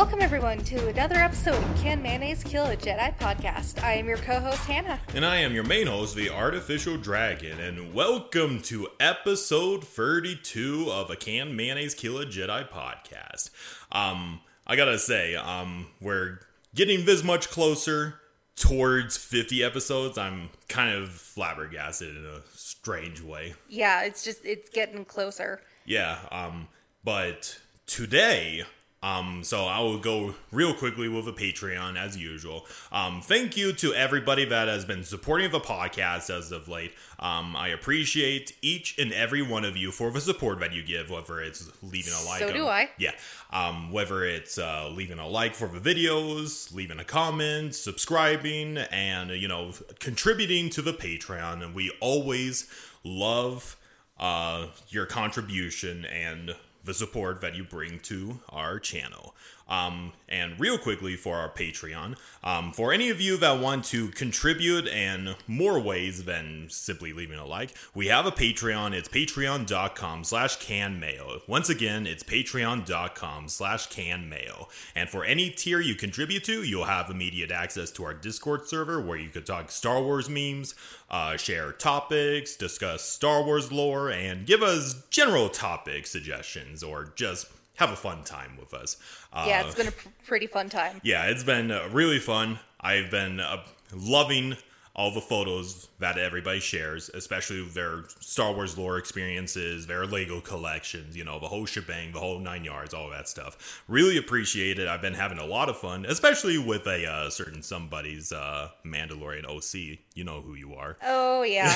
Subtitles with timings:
[0.00, 3.84] Welcome, everyone, to another episode of Can Mayonnaise Kill a Jedi podcast.
[3.84, 4.98] I am your co host, Hannah.
[5.14, 11.10] And I am your main host, the Artificial Dragon, and welcome to episode 32 of
[11.10, 13.50] a Can Mayonnaise Kill a Jedi podcast.
[13.92, 16.38] Um, I gotta say, um, we're
[16.74, 18.14] getting this much closer
[18.56, 20.16] towards 50 episodes.
[20.16, 23.52] I'm kind of flabbergasted in a strange way.
[23.68, 25.60] Yeah, it's just, it's getting closer.
[25.84, 26.68] Yeah, um,
[27.04, 28.64] but today
[29.02, 32.66] um, so I will go real quickly with a Patreon as usual.
[32.92, 36.92] Um, thank you to everybody that has been supporting the podcast as of late.
[37.18, 41.08] Um, I appreciate each and every one of you for the support that you give,
[41.08, 42.40] whether it's leaving a like.
[42.40, 42.90] So do I.
[42.98, 43.12] Yeah.
[43.50, 49.30] Um, whether it's uh, leaving a like for the videos, leaving a comment, subscribing, and
[49.30, 51.64] you know contributing to the Patreon.
[51.64, 52.68] And we always
[53.02, 53.78] love
[54.18, 59.34] uh, your contribution and the support that you bring to our channel.
[59.70, 64.08] Um, and real quickly for our Patreon, um, for any of you that want to
[64.08, 68.92] contribute in more ways than simply leaving a like, we have a Patreon.
[68.92, 71.40] It's patreon.com slash canmayo.
[71.46, 74.68] Once again, it's patreon.com slash canmayo.
[74.94, 79.00] And for any tier you contribute to, you'll have immediate access to our Discord server
[79.00, 80.74] where you could talk Star Wars memes,
[81.10, 87.46] uh, share topics, discuss Star Wars lore, and give us general topic suggestions or just
[87.80, 88.98] have a fun time with us.
[89.32, 91.00] Uh, yeah, it's been a pr- pretty fun time.
[91.02, 92.60] Yeah, it's been uh, really fun.
[92.78, 93.64] I've been uh,
[93.94, 94.56] loving
[94.94, 101.16] all the photos that everybody shares, especially their Star Wars lore experiences, their Lego collections,
[101.16, 103.82] you know, the whole shebang, the whole nine yards, all that stuff.
[103.86, 104.88] Really appreciate it.
[104.88, 109.46] I've been having a lot of fun, especially with a uh, certain somebody's uh, Mandalorian
[109.46, 109.98] OC.
[110.14, 110.96] You know who you are.
[111.02, 111.74] Oh, yeah.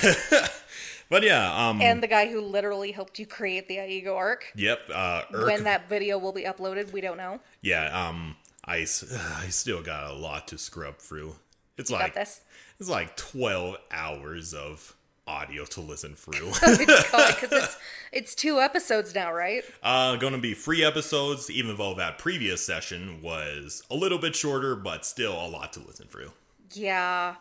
[1.09, 1.69] but yeah.
[1.69, 4.53] Um, and the guy who literally helped you create the Iego arc.
[4.57, 4.81] Yep.
[4.93, 7.41] Uh, when that video will be uploaded, we don't know.
[7.63, 8.09] Yeah.
[8.09, 8.79] Um, I,
[9.39, 11.37] I still got a lot to scrub through.
[11.77, 12.43] It's you like this.
[12.81, 14.95] It's like 12 hours of
[15.27, 16.53] audio to listen through.
[16.75, 17.77] Because it's,
[18.13, 19.63] it's two episodes now, right?
[19.83, 24.77] Uh, gonna be three episodes, even though that previous session was a little bit shorter,
[24.77, 26.33] but still a lot to listen through.
[26.73, 27.37] Yeah.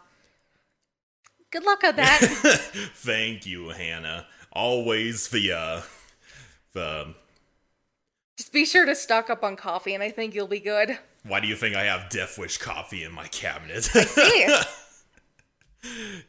[1.51, 2.21] Good luck on that.
[2.95, 4.27] Thank you, Hannah.
[4.51, 5.81] Always the, uh,
[6.73, 7.13] the.
[8.38, 10.97] Just be sure to stock up on coffee, and I think you'll be good.
[11.25, 13.89] Why do you think I have Death Wish coffee in my cabinet?
[13.94, 14.47] I see.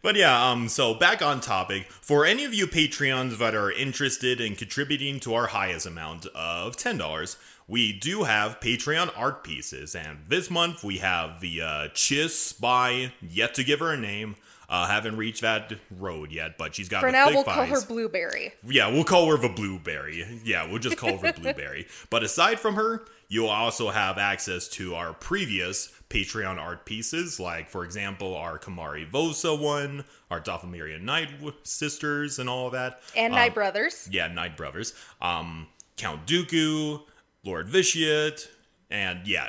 [0.03, 1.91] But yeah, um, so back on topic.
[1.91, 6.77] For any of you Patreons that are interested in contributing to our highest amount of
[6.77, 11.89] ten dollars, we do have Patreon art pieces, and this month we have the uh,
[11.95, 14.37] Chiss by Yet to Give Her a Name.
[14.69, 17.01] Uh, haven't reached that road yet, but she's got.
[17.01, 18.55] For now, we'll call her Blueberry.
[18.67, 20.41] Yeah, we'll call her the Blueberry.
[20.43, 21.87] Yeah, we'll just call her Blueberry.
[22.11, 27.69] But aside from her, you'll also have access to our previous Patreon art pieces, like,
[27.69, 31.29] for example, our Komari Vosa one, our Dathomirian Night
[31.65, 33.01] sisters, and all that.
[33.17, 34.09] And um, Night Brothers.
[34.13, 34.95] Yeah, Night Brothers.
[35.21, 35.67] Um,
[35.97, 37.03] Count Dooku,
[37.45, 38.49] Lord Vitiate,
[38.91, 39.49] and yeah,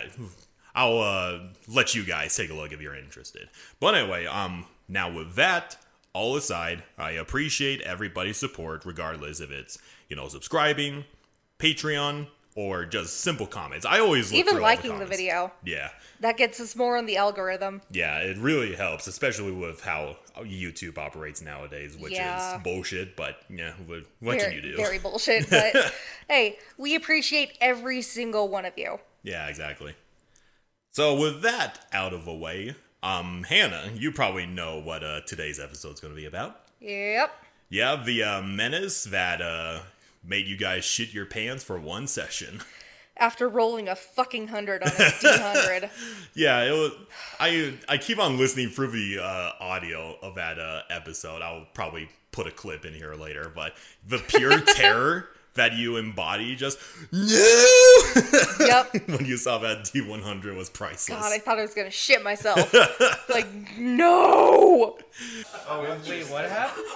[0.73, 3.47] I'll uh, let you guys take a look if you're interested.
[3.79, 5.77] But anyway, um, now with that
[6.13, 9.77] all aside, I appreciate everybody's support, regardless if it's
[10.09, 11.05] you know subscribing,
[11.59, 12.25] Patreon,
[12.55, 13.85] or just simple comments.
[13.85, 15.51] I always even liking the, the, video.
[15.63, 15.89] Yeah,
[16.21, 17.81] that gets us more on the algorithm.
[17.91, 22.55] Yeah, it really helps, especially with how YouTube operates nowadays, which yeah.
[22.55, 23.15] is bullshit.
[23.15, 24.77] But yeah, what, what very, can you do?
[24.77, 25.49] Very bullshit.
[25.49, 25.93] But
[26.29, 28.99] hey, we appreciate every single one of you.
[29.23, 29.95] Yeah, exactly.
[30.91, 35.59] So with that out of the way, um, Hannah, you probably know what uh, today's
[35.59, 36.61] episode is going to be about.
[36.79, 37.31] Yep.
[37.69, 39.79] Yeah, the uh, menace that uh,
[40.25, 42.61] made you guys shit your pants for one session.
[43.17, 45.89] After rolling a fucking hundred on a D hundred.
[46.33, 46.91] yeah, it was.
[47.39, 51.41] I I keep on listening through the uh, audio of that uh, episode.
[51.41, 56.55] I'll probably put a clip in here later, but the pure terror that you embody
[56.55, 56.77] just
[57.11, 58.01] no.
[58.59, 59.07] Yep.
[59.07, 61.19] when you saw that D100 was priceless.
[61.19, 62.73] God, I thought I was gonna shit myself.
[63.29, 63.47] like
[63.77, 64.97] no.
[65.67, 66.85] Oh, wait, what happened?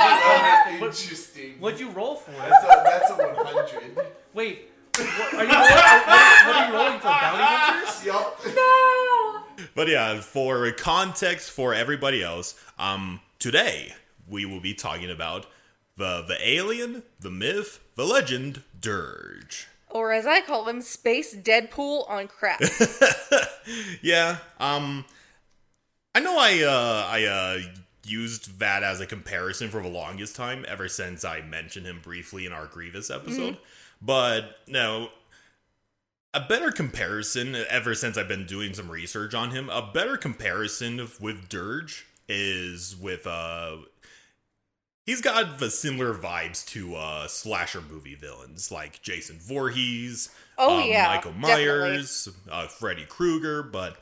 [0.00, 1.54] Oh, Interesting.
[1.58, 2.30] What'd you roll for?
[2.32, 4.06] That's a, that's a 100.
[4.34, 7.06] Wait, what, are you rolling, what, what are you rolling for?
[7.06, 8.04] Bounty hunters?
[8.04, 8.40] Yup.
[8.54, 9.66] No.
[9.74, 13.92] But yeah, for context for everybody else, um, today
[14.28, 15.46] we will be talking about
[15.98, 19.66] the the alien, the myth, the legend, Durge.
[19.90, 22.60] Or as I call them, Space Deadpool on crack.
[24.02, 24.38] yeah.
[24.58, 25.04] Um
[26.14, 27.58] I know I uh I uh
[28.04, 32.46] used that as a comparison for the longest time ever since I mentioned him briefly
[32.46, 33.54] in our Grievous episode.
[33.54, 33.62] Mm-hmm.
[34.00, 35.10] But no
[36.34, 39.68] a better comparison ever since I've been doing some research on him.
[39.70, 43.78] A better comparison of- with Durge is with uh
[45.08, 50.28] he's got the similar vibes to uh slasher movie villains like Jason Voorhees,
[50.58, 51.32] Oh, um, yeah, Michael.
[51.32, 53.96] Myers, uh, Freddy Krueger, but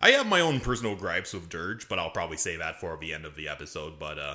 [0.00, 3.14] I have my own personal gripes with Durge, but I'll probably say that for the
[3.14, 3.98] end of the episode.
[3.98, 4.34] But uh,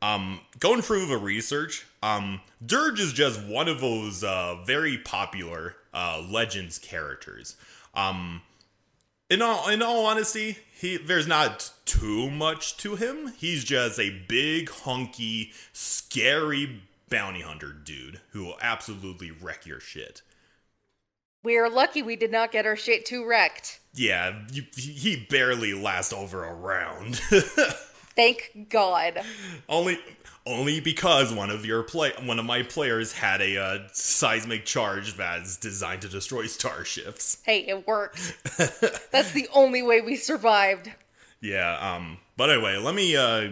[0.00, 5.76] um, going through the research, um, Durge is just one of those uh, very popular
[5.92, 7.56] uh, Legends characters.
[7.94, 8.40] Um,
[9.28, 13.32] in all in all honesty, he there's not too much to him.
[13.38, 20.22] He's just a big, hunky, scary bounty hunter dude who will absolutely wreck your shit.
[21.44, 23.78] We are lucky we did not get our shit too wrecked.
[23.94, 27.16] Yeah, you, he barely lasts over a round.
[28.16, 29.20] Thank God.
[29.68, 30.00] only
[30.46, 35.16] only because one of your play one of my players had a uh, seismic charge
[35.16, 37.38] that's designed to destroy starships.
[37.44, 38.34] Hey, it worked.
[39.12, 40.90] That's the only way we survived.
[41.40, 43.50] Yeah, um but anyway, let me uh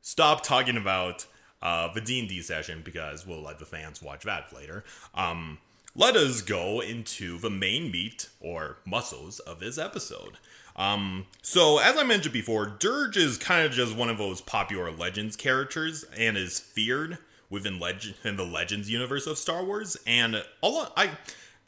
[0.00, 1.26] stop talking about
[1.62, 4.84] uh the D&D session because we'll let the fans watch that later.
[5.14, 5.58] Um
[5.94, 10.38] let us go into the main meat or muscles of this episode.
[10.78, 14.90] Um, so as I mentioned before, Durge is kind of just one of those popular
[14.92, 17.18] Legends characters and is feared
[17.50, 19.96] within legend in the Legends universe of Star Wars.
[20.06, 21.10] And all I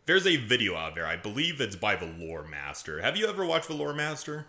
[0.07, 1.07] there's a video out there.
[1.07, 3.03] I believe it's by the Lore Master.
[3.03, 4.47] Have you ever watched the Lore Master?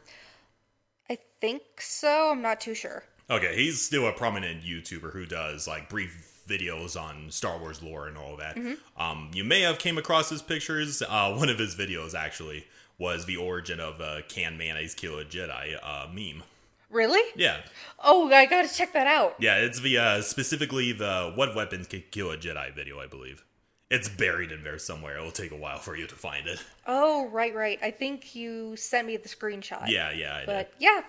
[1.09, 2.31] I think so.
[2.31, 3.03] I'm not too sure.
[3.29, 8.07] Okay, he's still a prominent YouTuber who does like brief videos on Star Wars lore
[8.07, 8.57] and all that.
[8.97, 11.01] Um, you may have came across his pictures.
[11.01, 12.65] Uh, one of his videos actually
[13.01, 16.44] was the origin of uh, "Can mayonnaise kill a Jedi?" Uh, meme.
[16.89, 17.21] Really?
[17.38, 17.62] Yeah,
[18.03, 19.36] Oh, I gotta check that out.
[19.39, 23.44] yeah, it's the uh, specifically the "What weapons can kill a Jedi?" video, I believe.
[23.89, 25.18] It's buried in there somewhere.
[25.18, 26.63] It'll take a while for you to find it.
[26.88, 27.77] Oh, right, right.
[27.83, 29.89] I think you sent me the screenshot.
[29.89, 30.45] Yeah, yeah, I did.
[30.47, 31.01] But yeah,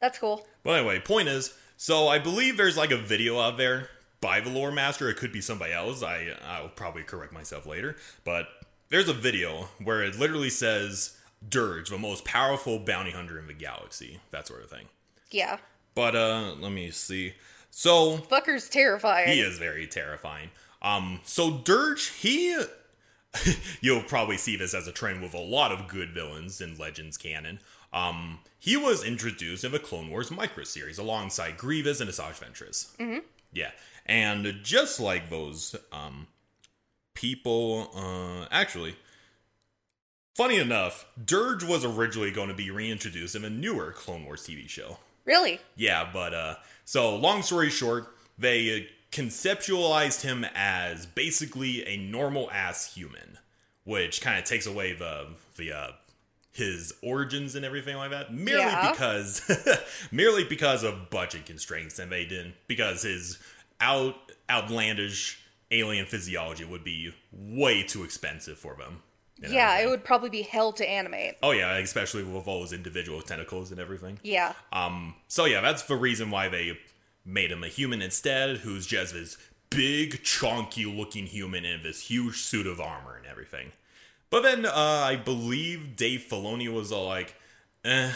[0.00, 0.46] that's cool.
[0.62, 3.90] But anyway, point is, so I believe there's like a video out there
[4.20, 5.08] by the lore master.
[5.10, 6.02] It could be somebody else.
[6.02, 7.96] I I'll probably correct myself later.
[8.24, 8.46] But
[8.90, 13.52] there's a video where it literally says Durge, the most powerful bounty hunter in the
[13.54, 14.86] galaxy, that sort of thing.
[15.30, 15.58] Yeah.
[15.94, 17.34] But uh, let me see.
[17.70, 19.28] So Fucker's terrifying.
[19.28, 20.50] he is very terrifying.
[20.80, 22.56] Um, so Durge, he,
[23.80, 27.16] you'll probably see this as a trend with a lot of good villains in Legends
[27.16, 27.58] canon.
[27.92, 32.96] Um, he was introduced in the Clone Wars micro series alongside Grievous and Asajj Ventress.
[32.96, 33.18] Mm-hmm.
[33.52, 33.70] Yeah,
[34.06, 36.26] and just like those um
[37.18, 38.94] people, uh, actually.
[40.36, 44.68] Funny enough, Durge was originally going to be reintroduced in a newer Clone Wars TV
[44.68, 44.98] show.
[45.24, 45.58] Really?
[45.74, 46.54] Yeah, but uh
[46.84, 48.06] so long story short,
[48.38, 53.38] they uh, conceptualized him as basically a normal ass human,
[53.84, 55.26] which kind of takes away the
[55.56, 55.88] the uh
[56.52, 58.90] his origins and everything like that merely Yeah.
[58.92, 59.42] because
[60.12, 63.38] merely because of budget constraints and they didn't because his
[63.80, 64.14] out
[64.48, 69.02] outlandish alien physiology would be way too expensive for them.
[69.40, 69.86] Yeah, everything.
[69.86, 71.36] it would probably be hell to animate.
[71.42, 74.18] Oh yeah, especially with all those individual tentacles and everything.
[74.22, 74.54] Yeah.
[74.72, 76.78] Um, so yeah, that's the reason why they
[77.24, 79.36] made him a human instead, who's just this
[79.70, 83.72] big, chonky looking human in this huge suit of armor and everything.
[84.30, 87.34] But then uh, I believe Dave Filoni was all like,
[87.84, 88.12] eh,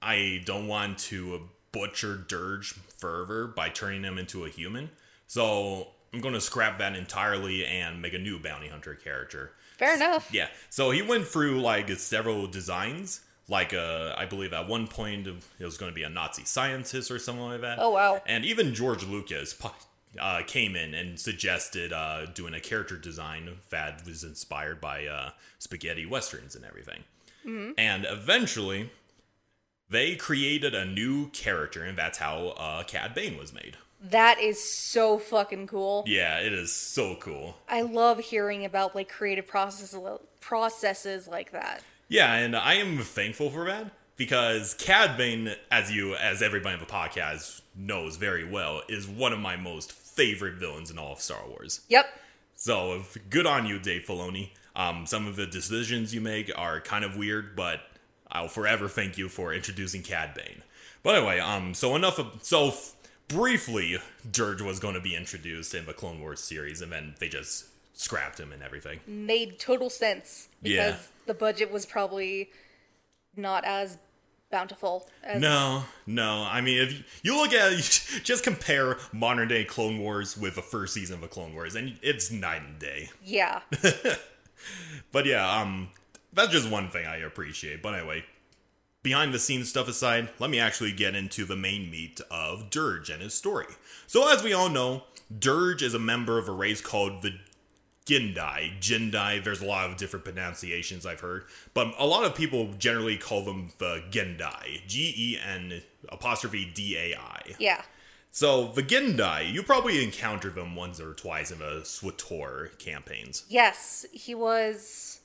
[0.00, 4.90] I don't want to butcher Durge further by turning him into a human.
[5.26, 9.52] So I'm going to scrap that entirely and make a new bounty hunter character.
[9.76, 10.32] Fair enough.
[10.32, 10.48] Yeah.
[10.70, 13.20] So he went through like several designs.
[13.48, 17.10] Like uh, I believe at one point it was going to be a Nazi scientist
[17.10, 17.78] or something like that.
[17.80, 18.22] Oh, wow.
[18.26, 19.60] And even George Lucas
[20.18, 25.30] uh, came in and suggested uh, doing a character design that was inspired by uh,
[25.58, 27.02] spaghetti westerns and everything.
[27.44, 27.72] Mm-hmm.
[27.76, 28.90] And eventually,
[29.90, 33.76] they created a new character, and that's how uh, Cad Bane was made.
[34.10, 36.04] That is so fucking cool.
[36.06, 37.56] Yeah, it is so cool.
[37.68, 39.98] I love hearing about like creative processes
[40.40, 41.82] processes like that.
[42.08, 46.80] Yeah, and I am thankful for that because Cad Bane, as you, as everybody in
[46.80, 51.20] the podcast knows very well, is one of my most favorite villains in all of
[51.20, 51.80] Star Wars.
[51.88, 52.06] Yep.
[52.56, 54.50] So good on you, Dave Filoni.
[54.76, 57.80] Um, some of the decisions you make are kind of weird, but
[58.30, 60.62] I'll forever thank you for introducing Cad Bane.
[61.02, 62.94] But anyway, um, so enough of so f-
[63.28, 63.98] briefly,
[64.30, 67.66] Durge was going to be introduced in the Clone Wars series, and then they just
[67.94, 69.00] scrapped him and everything.
[69.06, 70.98] Made total sense because Yeah.
[71.26, 72.50] the budget was probably
[73.36, 73.98] not as
[74.50, 76.46] bountiful as No, no.
[76.48, 77.72] I mean, if you, you look at
[78.22, 81.98] just compare modern day Clone Wars with the first season of the Clone Wars, and
[82.02, 83.10] it's night and day.
[83.24, 83.60] Yeah.
[85.12, 85.88] but yeah, um,
[86.32, 87.82] that's just one thing I appreciate.
[87.82, 88.24] But anyway,
[89.04, 93.08] behind the scenes stuff aside, let me actually get into the main meat of Durge
[93.08, 93.66] and his story.
[94.08, 97.34] So, as we all know, Durge is a member of a race called the
[98.06, 98.80] Gindai.
[98.80, 101.44] Jindai, there's a lot of different pronunciations I've heard,
[101.74, 104.86] but a lot of people generally call them the Gendai.
[104.88, 107.54] G E N apostrophe D A I.
[107.58, 107.82] Yeah.
[108.30, 113.44] So, the Gendai, you probably encountered them once or twice in the SWTOR campaigns.
[113.48, 115.20] Yes, he was.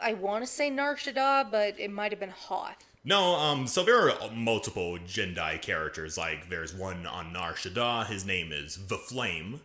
[0.00, 2.84] I want to say Nar Shaddaa, but it might have been Hoth.
[3.04, 6.18] No, um, so there are multiple Jindai characters.
[6.18, 8.06] Like, there's one on Nar Shaddaa.
[8.06, 9.60] His name is the Flame,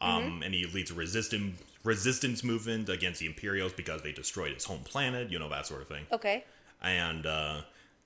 [0.00, 4.64] um, and he leads a resistance resistance movement against the Imperials because they destroyed his
[4.64, 5.30] home planet.
[5.30, 6.06] You know that sort of thing.
[6.10, 6.44] Okay.
[6.82, 7.60] And uh,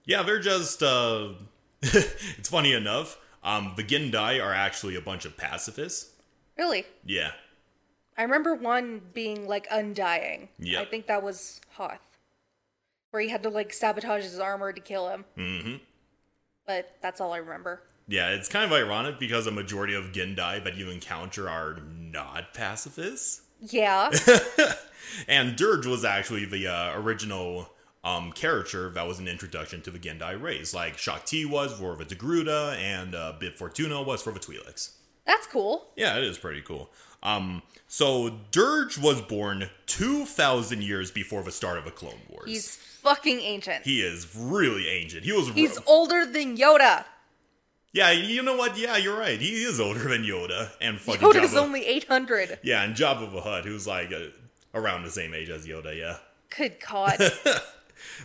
[0.05, 0.83] yeah, they're just.
[0.83, 1.31] Uh,
[1.83, 3.17] it's funny enough.
[3.43, 6.13] Um, the Gindai are actually a bunch of pacifists.
[6.59, 6.85] Really?
[7.07, 7.31] Yeah,
[8.21, 10.50] I remember one being like undying.
[10.59, 10.83] Yeah.
[10.83, 11.99] I think that was Hoth.
[13.12, 15.25] Where he had to like sabotage his armor to kill him.
[15.39, 15.77] Mm-hmm.
[16.67, 17.83] But that's all I remember.
[18.07, 18.29] yeah.
[18.29, 23.41] It's kind of ironic because a majority of Gendai that you encounter are not pacifists.
[23.61, 24.11] Yeah.
[25.27, 27.71] And Durge was actually the uh, original
[28.05, 30.73] um, character that was an introduction to the Gendai race.
[30.73, 34.91] Like Shaak Ti was for the Togruta, and uh, Bib Fortuna was for the Twi'leks.
[35.27, 35.89] that's cool.
[35.97, 36.91] Yeah, it is pretty cool.
[37.23, 42.49] Um, so Durge was born 2,000 years before the start of the Clone Wars.
[42.49, 43.85] He's fucking ancient.
[43.85, 45.25] he is really ancient.
[45.25, 45.49] He was.
[45.50, 47.05] He's older than Yoda.
[47.93, 48.79] yeah, you know what?
[48.79, 49.41] Yeah, you're right.
[49.41, 51.57] He is older than Yoda and fucking Yoda's Jabba.
[51.62, 52.59] only 800.
[52.62, 54.27] yeah, and Jabba the Hutt, who's like uh,
[54.75, 55.97] around the same age as Yoda.
[55.97, 56.17] Yeah.
[56.57, 57.19] Good God.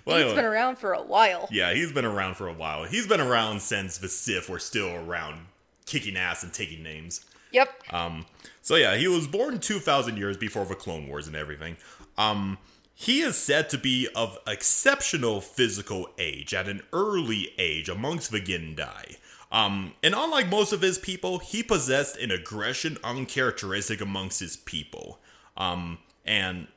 [0.05, 0.35] Well, He's anyway.
[0.37, 1.49] been around for a while.
[1.51, 2.85] Yeah, he's been around for a while.
[2.85, 5.47] He's been around since the Sith were still around,
[5.85, 7.25] kicking ass and taking names.
[7.55, 7.93] Yep.
[7.93, 8.25] Um,
[8.61, 11.77] so yeah, he was born 2,000 years before the Clone Wars and everything.
[12.17, 12.57] Um,
[12.93, 18.41] he is said to be of exceptional physical age at an early age amongst the
[18.41, 19.15] Gindai.
[19.53, 25.19] Um, and unlike most of his people, he possessed an aggression uncharacteristic amongst his people.
[25.55, 26.67] Um, and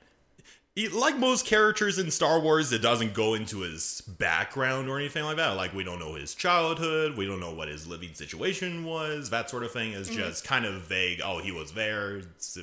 [0.79, 5.25] he, like most characters in Star Wars, it doesn't go into his background or anything
[5.25, 5.57] like that.
[5.57, 9.51] Like, we don't know his childhood, we don't know what his living situation was, that
[9.51, 10.21] sort of thing is mm-hmm.
[10.21, 11.21] just kind of vague.
[11.25, 12.21] Oh, he was there,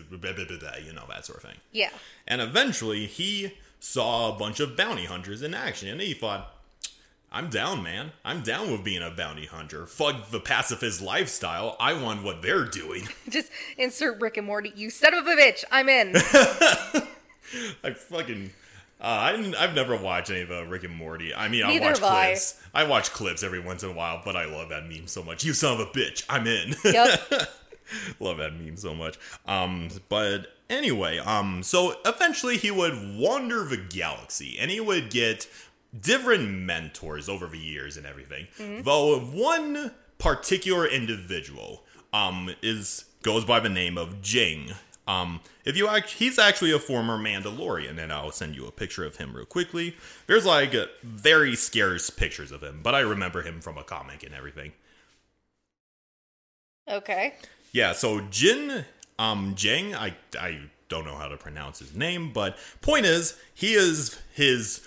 [0.10, 1.60] blah, blah, blah, you know, that sort of thing.
[1.74, 1.90] Yeah.
[2.26, 6.54] And eventually, he saw a bunch of bounty hunters in action, and he thought,
[7.34, 8.14] I'm down, man.
[8.24, 9.86] I'm down with being a bounty hunter.
[9.86, 11.76] Fuck the pacifist lifestyle.
[11.82, 13.10] I want what they're doing.
[13.30, 14.72] Just insert Rick and Morty.
[14.74, 15.66] You son of a bitch.
[15.70, 16.16] I'm in.
[17.84, 18.52] I fucking.
[19.00, 21.34] Uh, I, I've never watched any of uh, Rick and Morty.
[21.34, 22.26] I mean, I Neither watch have I.
[22.28, 22.64] clips.
[22.74, 22.84] I.
[22.86, 25.44] watch clips every once in a while, but I love that meme so much.
[25.44, 26.76] You son of a bitch, I'm in.
[26.86, 27.20] yep.
[28.20, 29.20] love that meme so much.
[29.46, 35.48] Um, but anyway, um, so eventually he would wander the galaxy, and he would get
[36.00, 38.48] different mentors over the years and everything.
[38.84, 41.84] Though one particular individual,
[42.14, 44.72] um, is goes by the name of Jing.
[45.08, 49.06] Um, if you act, he's actually a former Mandalorian, and I'll send you a picture
[49.06, 49.96] of him real quickly.
[50.28, 54.34] There's like very scarce pictures of him, but I remember him from a comic and
[54.34, 54.72] everything.
[56.90, 57.36] Okay.
[57.72, 58.86] Yeah, so Jin
[59.18, 60.60] um Jeng, I I
[60.90, 64.86] don't know how to pronounce his name, but point is he is his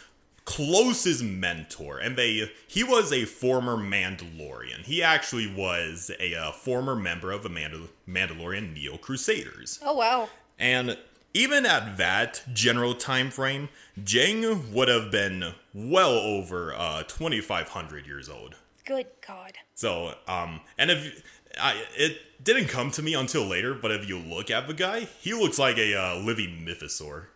[0.48, 4.86] closest mentor and they he was a former Mandalorian.
[4.86, 9.78] He actually was a uh, former member of the Mandal- Mandalorian Neo Crusaders.
[9.82, 10.30] Oh, wow.
[10.58, 10.96] And
[11.34, 13.68] even at that general time frame,
[14.02, 18.56] Jeng would have been well over uh 2500 years old.
[18.86, 19.52] Good God.
[19.74, 21.22] So, um, and if
[21.60, 25.00] I, it didn't come to me until later, but if you look at the guy,
[25.20, 27.26] he looks like a uh, living mythosaur.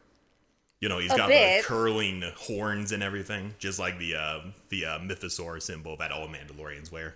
[0.83, 1.63] You know, he's A got bit.
[1.63, 6.27] the curling horns and everything, just like the uh, the uh, mythosaur symbol that all
[6.27, 7.15] Mandalorians wear.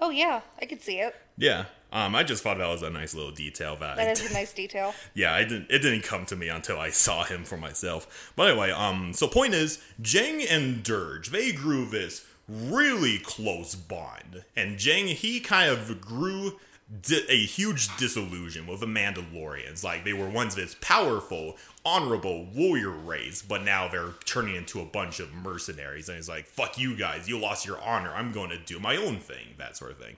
[0.00, 0.42] Oh, yeah.
[0.60, 1.16] I could see it.
[1.38, 4.34] Yeah, um, I just thought that was a nice little detail that, That is a
[4.34, 4.94] nice detail.
[5.14, 5.70] yeah, I didn't.
[5.70, 8.32] It didn't come to me until I saw him for myself.
[8.36, 14.44] But anyway, um, so point is, Jeng and Durge they grew this really close bond,
[14.54, 16.58] and Jeng he kind of grew
[17.28, 19.82] a huge disillusion with the Mandalorians.
[19.82, 24.84] Like they were once this powerful, honorable warrior race, but now they're turning into a
[24.84, 26.08] bunch of mercenaries.
[26.08, 27.28] And he's like, "Fuck you guys!
[27.28, 28.10] You lost your honor.
[28.10, 30.16] I'm going to do my own thing." That sort of thing.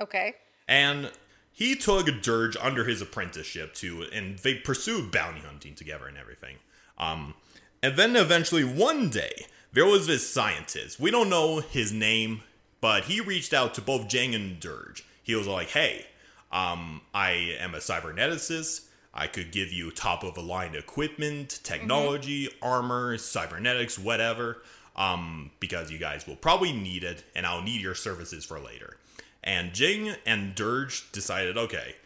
[0.00, 0.34] Okay.
[0.66, 1.12] And
[1.52, 6.56] he took Durge under his apprenticeship to, and they pursued bounty hunting together and everything.
[6.96, 7.34] Um,
[7.82, 10.98] and then eventually one day, there was this scientist.
[10.98, 12.42] We don't know his name,
[12.80, 15.02] but he reached out to both Jang and Durge.
[15.22, 16.06] He was like, hey,
[16.50, 18.88] um, I am a cyberneticist.
[19.14, 24.62] I could give you top of the line equipment, technology, armor, cybernetics, whatever,
[24.96, 28.96] um, because you guys will probably need it, and I'll need your services for later.
[29.44, 31.96] And Jing and Durge decided, okay,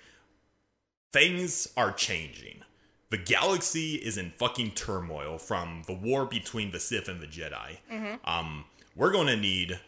[1.12, 2.62] things are changing.
[3.10, 7.78] The galaxy is in fucking turmoil from the war between the Sith and the Jedi.
[8.24, 8.64] Um,
[8.96, 9.78] we're going to need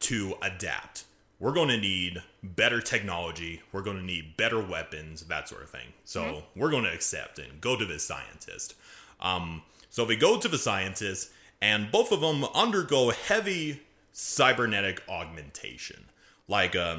[0.00, 1.04] to adapt.
[1.40, 3.62] We're going to need better technology.
[3.70, 5.92] We're going to need better weapons, that sort of thing.
[6.04, 8.74] So we're going to accept and go to this scientist.
[9.20, 11.30] Um, so they go to the scientist,
[11.62, 16.06] and both of them undergo heavy cybernetic augmentation.
[16.48, 16.98] Like, uh,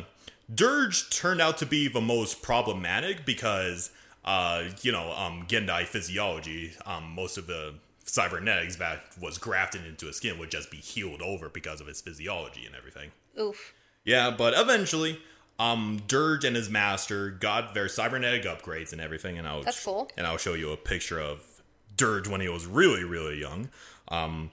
[0.53, 3.91] Durge turned out to be the most problematic because,
[4.25, 10.07] uh, you know, um, Gendai physiology, um, most of the cybernetics that was grafted into
[10.07, 13.11] his skin would just be healed over because of his physiology and everything.
[13.39, 13.73] Oof.
[14.03, 15.19] Yeah, but eventually,
[15.59, 20.09] um, Durge and his master got their cybernetic upgrades and everything, and I'll That's cool.
[20.17, 21.61] And I'll show you a picture of
[21.95, 23.69] Durge when he was really, really young.
[24.07, 24.51] Um,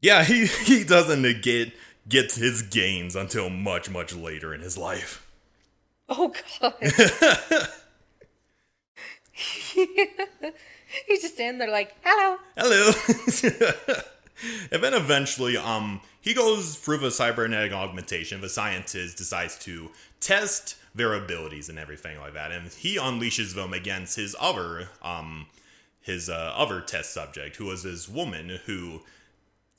[0.00, 1.72] yeah, he he doesn't get
[2.08, 5.28] gets his gains until much, much later in his life.
[6.08, 6.74] Oh god.
[11.06, 12.38] He's just standing there like, hello.
[12.56, 14.00] Hello.
[14.72, 18.40] and then eventually, um, he goes through the cybernetic augmentation.
[18.40, 19.90] The scientist decides to
[20.20, 25.46] test their abilities and everything like that, and he unleashes them against his other, um,
[26.00, 29.02] his uh, other test subject, who was this woman who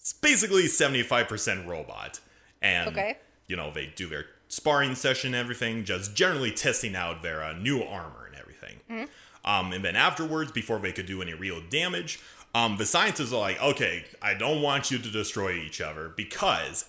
[0.01, 2.19] is basically seventy five percent robot,
[2.61, 3.17] and Okay.
[3.47, 7.53] you know they do their sparring session, and everything, just generally testing out their uh,
[7.53, 9.07] new armor and everything.
[9.43, 12.19] Um, and then afterwards, before they could do any real damage,
[12.57, 16.85] um, the scientists are like, okay, I don't want you to destroy each other because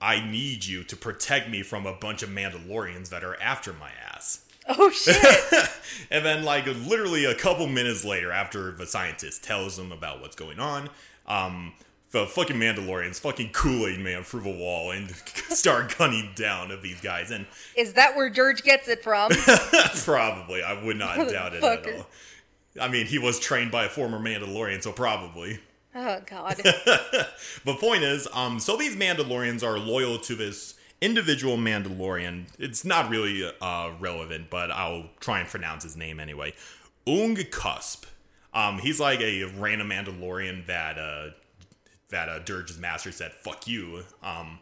[0.00, 3.90] I need you to protect me from a bunch of Mandalorians that are after my
[4.12, 4.44] ass.
[4.68, 5.16] Oh shit.
[6.10, 10.36] And then, like, literally a couple minutes later, after the scientist tells them about what's
[10.36, 10.90] going on,
[11.26, 11.72] um,
[12.10, 15.10] the fucking Mandalorians fucking Kool Aid man through the wall and
[15.50, 17.30] start gunning down of these guys.
[17.30, 19.30] And Is that where George gets it from?
[20.04, 22.06] probably, I would not doubt it at all.
[22.80, 25.60] I mean, he was trained by a former Mandalorian, so probably.
[25.94, 26.56] Oh god.
[27.64, 32.46] The point is, um, so these Mandalorians are loyal to this individual Mandalorian.
[32.58, 36.54] It's not really uh, relevant, but I'll try and pronounce his name anyway.
[37.06, 38.04] Ung Cusp.
[38.54, 41.30] Um, he's like a random Mandalorian that uh,
[42.10, 44.58] that uh, Durge's master said "fuck you." Um,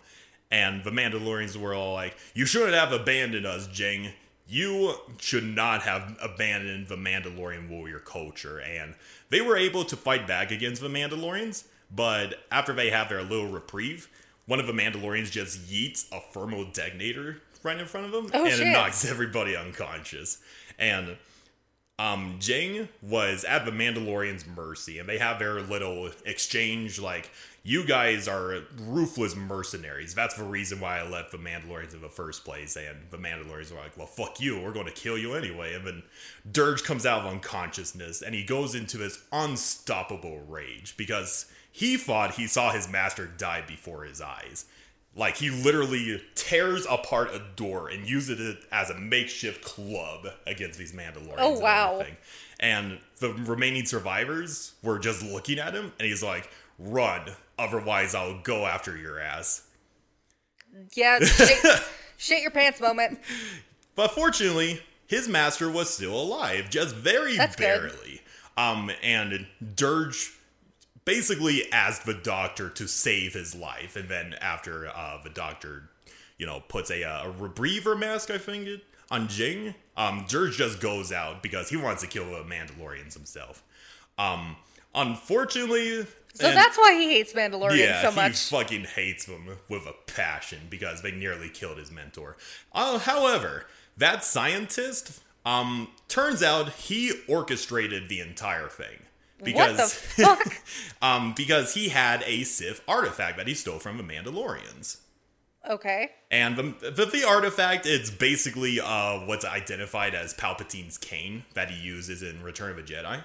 [0.51, 4.11] and the Mandalorians were all like, "You shouldn't have abandoned us, Jing.
[4.47, 8.95] You should not have abandoned the Mandalorian warrior culture." And
[9.31, 13.49] they were able to fight back against the Mandalorians, but after they have their little
[13.49, 14.09] reprieve,
[14.47, 18.45] one of the Mandalorians just yeets a thermal detonator right in front of them, Oh,
[18.45, 18.67] and shit.
[18.67, 20.39] it knocks everybody unconscious.
[20.79, 21.17] And
[21.99, 27.31] um, Jing was at the Mandalorian's mercy, and they have their little exchange like,
[27.63, 30.15] you guys are ruthless mercenaries.
[30.15, 32.77] That's the reason why I left the Mandalorians in the first place.
[32.77, 34.61] And the Mandalorians were like, well, fuck you.
[34.61, 35.75] We're going to kill you anyway.
[35.75, 36.03] And then
[36.51, 42.35] Durge comes out of unconsciousness, and he goes into this unstoppable rage because he thought
[42.35, 44.67] he saw his master die before his eyes.
[45.17, 50.79] Like he literally tears apart a door and uses it as a makeshift club against
[50.79, 51.37] these Mandalorians.
[51.39, 51.95] Oh, wow.
[51.95, 52.17] everything.
[52.59, 57.23] And the remaining survivors were just looking at him, and he's like, "Run,
[57.59, 59.63] otherwise I'll go after your ass."
[60.95, 61.83] Yeah, shit,
[62.17, 63.21] shit your pants moment.
[63.95, 67.93] But fortunately, his master was still alive, just very That's good.
[67.93, 68.23] barely.
[68.57, 70.33] Um, and Durge
[71.05, 75.91] basically asked the doctor to save his life, and then after uh, the doctor,
[76.39, 80.53] you know, puts a, uh, a rebreather mask, I think it on Jing, um, Durge
[80.53, 83.63] just goes out because he wants to kill the Mandalorians himself.
[84.19, 84.57] Um,
[84.95, 88.31] unfortunately, So and- that's why he hates Mandalorians yeah, so much.
[88.31, 92.37] he fucking hates them with a passion because they nearly killed his mentor.
[92.73, 99.01] Uh, however, that scientist, um, turns out he orchestrated the entire thing
[99.45, 100.63] because what the fuck?
[101.03, 104.99] um, because he had a Sith artifact that he stole from the Mandalorians.
[105.69, 106.11] okay.
[106.31, 111.81] And the, the, the artifact, it's basically uh, what's identified as Palpatine's cane that he
[111.81, 113.23] uses in Return of the Jedi.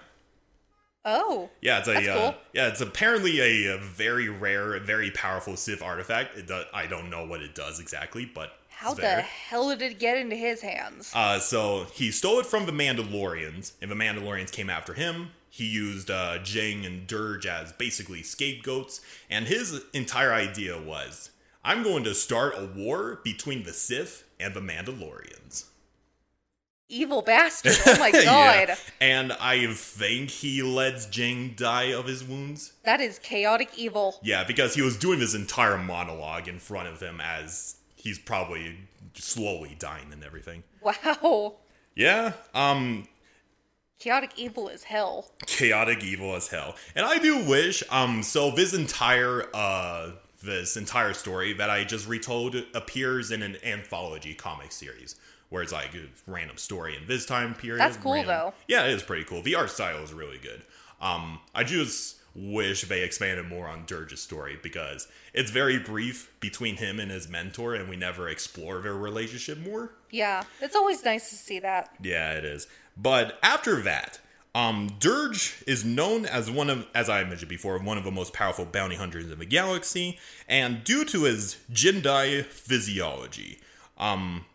[1.05, 1.49] Oh.
[1.61, 6.37] Yeah, it's a uh, yeah, it's apparently a, a very rare, very powerful Sith artifact.
[6.37, 9.99] It do, I don't know what it does exactly, but How the hell did it
[9.99, 11.11] get into his hands?
[11.15, 15.29] Uh, so he stole it from the Mandalorians, and the Mandalorians came after him.
[15.59, 21.31] He used uh, Jing and Durge as basically scapegoats, and his entire idea was,
[21.65, 25.65] "I'm going to start a war between the Sith and the Mandalorians."
[26.87, 27.75] Evil bastard.
[27.85, 28.69] Oh my god.
[28.69, 28.75] Yeah.
[29.01, 32.71] And I think he lets Jing die of his wounds.
[32.85, 34.15] That is chaotic evil.
[34.23, 38.77] Yeah, because he was doing this entire monologue in front of him as he's probably
[39.13, 40.63] slowly dying and everything.
[40.81, 41.55] Wow.
[41.95, 43.09] Yeah, um,
[43.99, 45.29] Chaotic evil as hell.
[45.45, 46.75] chaotic evil as hell.
[46.95, 52.07] And I do wish, um, so this entire, uh, this entire story that I just
[52.07, 55.15] retold appears in an anthology comic series.
[55.49, 57.79] Where it's like a random story in this time period.
[57.81, 58.53] That's cool, random- though.
[58.67, 59.41] Yeah, it is pretty cool.
[59.41, 60.61] The art style is really good.
[61.01, 66.75] Um, I just wish they expanded more on Durge's story because it's very brief between
[66.75, 69.91] him and his mentor, and we never explore their relationship more.
[70.11, 70.43] Yeah.
[70.61, 71.95] It's always nice to see that.
[71.99, 72.67] Yeah, it is.
[73.01, 74.19] But after that,
[74.53, 78.33] um, Durge is known as one of, as I mentioned before, one of the most
[78.33, 83.59] powerful bounty hunters in the galaxy, and due to his Jindai physiology,
[83.97, 84.45] um,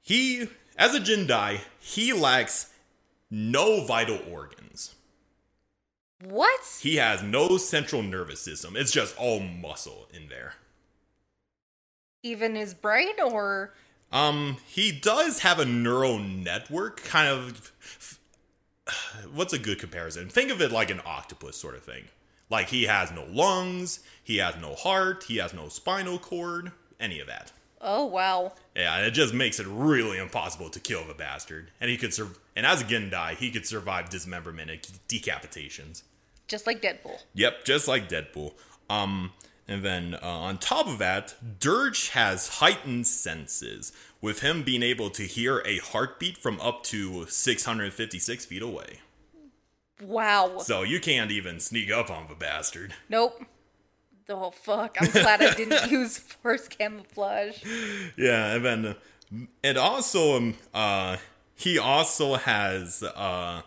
[0.00, 2.72] he, as a Jindai, he lacks
[3.30, 4.94] no vital organs.
[6.22, 6.60] What?
[6.80, 8.76] He has no central nervous system.
[8.76, 10.54] It's just all muscle in there.
[12.22, 13.74] Even his brain or
[14.12, 17.72] Um, he does have a neural network, kind of.
[19.34, 20.28] What's a good comparison?
[20.28, 22.04] Think of it like an octopus sort of thing.
[22.50, 27.18] Like he has no lungs, he has no heart, he has no spinal cord, any
[27.18, 27.50] of that.
[27.80, 28.52] Oh wow.
[28.76, 31.70] Yeah, and it just makes it really impossible to kill the bastard.
[31.80, 36.02] And he could sur- and as a Gendai, he could survive dismemberment and decapitations.
[36.46, 37.18] Just like Deadpool.
[37.34, 38.52] Yep, just like Deadpool.
[38.90, 39.32] Um,
[39.68, 45.10] and then uh, on top of that, Durge has heightened senses, with him being able
[45.10, 49.00] to hear a heartbeat from up to 656 feet away.
[50.00, 50.58] Wow.
[50.58, 52.94] So you can't even sneak up on the bastard.
[53.08, 53.44] Nope.
[54.28, 54.96] Oh fuck.
[55.00, 57.62] I'm glad I didn't use force camouflage.
[58.16, 58.96] Yeah, and then
[59.62, 61.16] and also um uh
[61.54, 63.62] he also has uh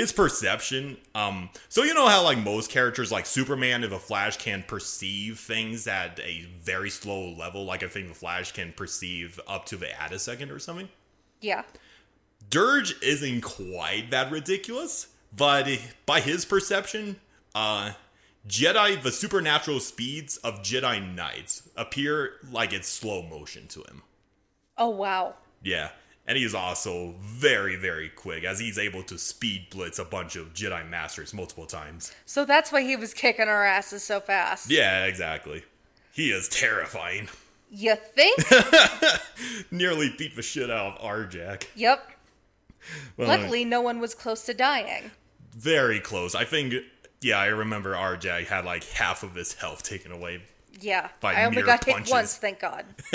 [0.00, 4.38] his perception um so you know how like most characters like Superman and the Flash
[4.38, 9.38] can perceive things at a very slow level like I think the Flash can perceive
[9.46, 10.88] up to the attosecond or something.
[11.42, 11.64] Yeah.
[12.48, 15.68] Durge isn't quite that ridiculous, but
[16.06, 17.20] by his perception,
[17.54, 17.92] uh
[18.48, 24.02] Jedi the supernatural speeds of Jedi Knights appear like it's slow motion to him.
[24.78, 25.34] Oh wow.
[25.62, 25.90] Yeah.
[26.30, 30.54] And he's also very, very quick as he's able to speed blitz a bunch of
[30.54, 32.12] Jedi Masters multiple times.
[32.24, 34.70] So that's why he was kicking our asses so fast.
[34.70, 35.64] Yeah, exactly.
[36.12, 37.28] He is terrifying.
[37.68, 38.38] You think?
[39.72, 41.66] Nearly beat the shit out of Arjak.
[41.74, 42.08] yep.
[43.16, 45.10] Well, Luckily, no one was close to dying.
[45.56, 46.36] Very close.
[46.36, 46.74] I think,
[47.22, 50.42] yeah, I remember Arjak had like half of his health taken away.
[50.80, 51.08] Yeah.
[51.24, 52.08] I only got punches.
[52.08, 52.84] hit once, thank God.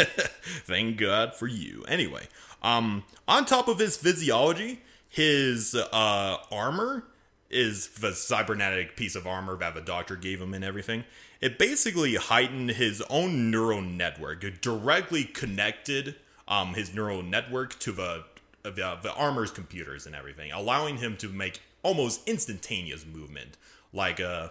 [0.65, 1.83] Thank God for you.
[1.87, 2.27] Anyway,
[2.65, 7.05] um, on top of his physiology, his uh, armor
[7.51, 11.03] is the cybernetic piece of armor that the doctor gave him and everything.
[11.41, 14.43] It basically heightened his own neural network.
[14.43, 16.15] It directly connected
[16.47, 18.23] um, his neural network to the,
[18.63, 23.57] the the armor's computers and everything, allowing him to make almost instantaneous movement.
[23.93, 24.49] Like uh,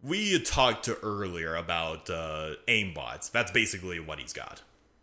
[0.00, 3.32] we talked to earlier about uh, aimbots.
[3.32, 4.62] That's basically what he's got.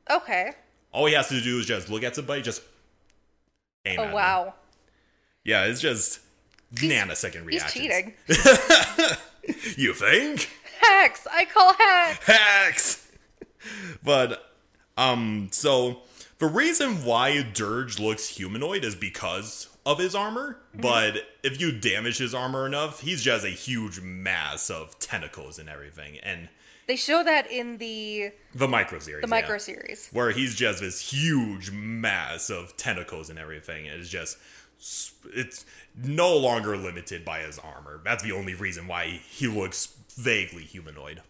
[0.10, 0.54] Okay.
[0.94, 2.62] All he has to do is just look at somebody, just
[3.86, 4.14] aim at Oh them.
[4.14, 4.54] wow.
[5.44, 6.20] Yeah, it's just
[6.76, 7.82] nanosecond reaction.
[7.82, 8.14] He's cheating.
[9.76, 10.50] You think?
[10.80, 11.28] Hacks!
[11.30, 12.26] I call hacks!
[12.26, 13.12] Hacks!
[14.04, 14.54] but,
[14.98, 16.04] um, so
[16.40, 20.82] the reason why Durge looks humanoid is because of his armor, Mm-hmm.
[20.82, 25.68] but if you damage his armor enough, he's just a huge mass of tentacles and
[25.68, 26.18] everything.
[26.24, 26.48] And
[26.88, 29.22] They show that in the the micro series.
[29.22, 29.42] the yeah.
[29.42, 30.10] micro series.
[30.12, 33.86] where he's just this huge mass of tentacles and everything.
[33.86, 34.38] It's just
[35.34, 35.66] it's
[35.96, 38.02] no longer limited by his armor.
[38.04, 41.22] That's the only reason why he looks vaguely humanoid.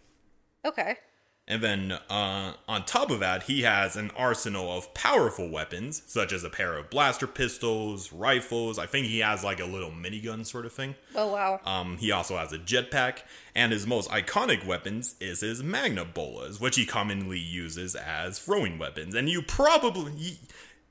[0.64, 0.96] Okay.
[1.46, 6.32] And then uh, on top of that, he has an arsenal of powerful weapons, such
[6.32, 8.78] as a pair of blaster pistols, rifles.
[8.78, 10.94] I think he has like a little minigun sort of thing.
[11.14, 11.60] Oh wow.
[11.66, 13.18] Um, he also has a jetpack,
[13.54, 18.78] and his most iconic weapons is his Magna Bolas, which he commonly uses as throwing
[18.78, 19.14] weapons.
[19.14, 20.38] And you probably,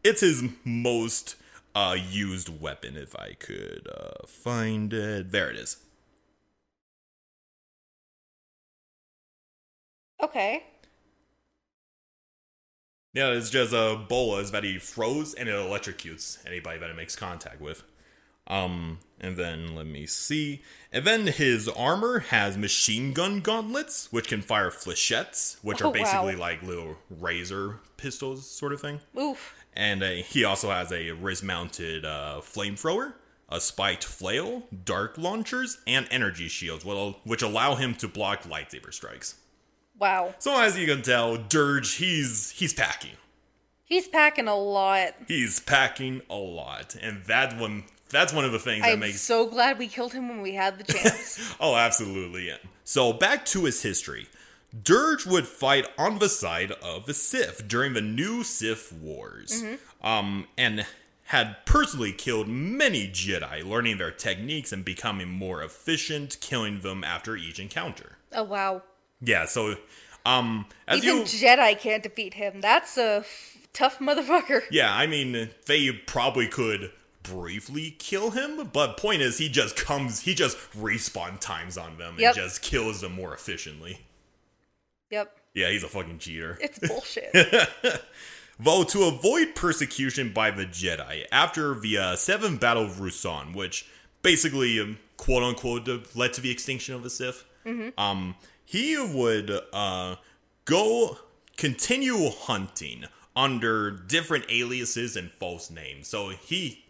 [0.03, 1.35] it's his most
[1.73, 5.31] uh, used weapon, if I could uh, find it.
[5.31, 5.77] There it is.
[10.23, 10.63] Okay.
[13.13, 17.15] Yeah, it's just a bolas that he froze and it electrocutes anybody that it makes
[17.15, 17.83] contact with.
[18.47, 20.61] Um, and then let me see.
[20.91, 25.93] And then his armor has machine gun gauntlets, which can fire flechettes, which Oh, are
[25.93, 26.41] basically wow.
[26.41, 28.99] like little razor pistols, sort of thing.
[29.17, 29.53] Oof.
[29.73, 33.13] And uh, he also has a wrist-mounted uh, flamethrower,
[33.49, 36.83] a spiked flail, dart launchers, and energy shields,
[37.23, 39.35] which allow him to block lightsaber strikes.
[39.97, 40.33] Wow.
[40.39, 43.11] So as you can tell, Durge, he's he's packing.
[43.85, 45.13] He's packing a lot.
[45.27, 49.21] He's packing a lot, and that one that's one of the things that I'm makes
[49.21, 51.55] so glad we killed him when we had the chance.
[51.59, 52.51] Oh, absolutely.
[52.83, 54.27] So back to his history.
[54.75, 59.63] Durge would fight on the side of the Sith during the new Sith Wars,
[60.01, 60.85] um, and
[61.25, 67.35] had personally killed many Jedi, learning their techniques and becoming more efficient, killing them after
[67.35, 68.17] each encounter.
[68.33, 68.81] oh wow.
[69.23, 69.75] Yeah, so
[70.25, 72.61] um, as Even you, Jedi can't defeat him.
[72.61, 74.61] That's a f- tough motherfucker.
[74.71, 76.91] yeah, I mean, they probably could
[77.23, 82.15] briefly kill him, but point is, he just comes, he just respawn times on them
[82.19, 82.35] Yep.
[82.35, 83.99] and just kills them more efficiently.
[85.09, 85.37] Yep.
[85.53, 86.57] Yeah, he's a fucking cheater.
[86.61, 87.31] It's bullshit.
[88.59, 93.85] Though to avoid persecution by the Jedi after the uh, Seventh Battle of Ruusan, which
[94.21, 97.43] basically, um, quote unquote, led to the extinction of the Sith,
[97.97, 100.15] um, he would uh,
[100.65, 101.17] go
[101.57, 106.07] continue hunting under different aliases and false names.
[106.07, 106.83] So he,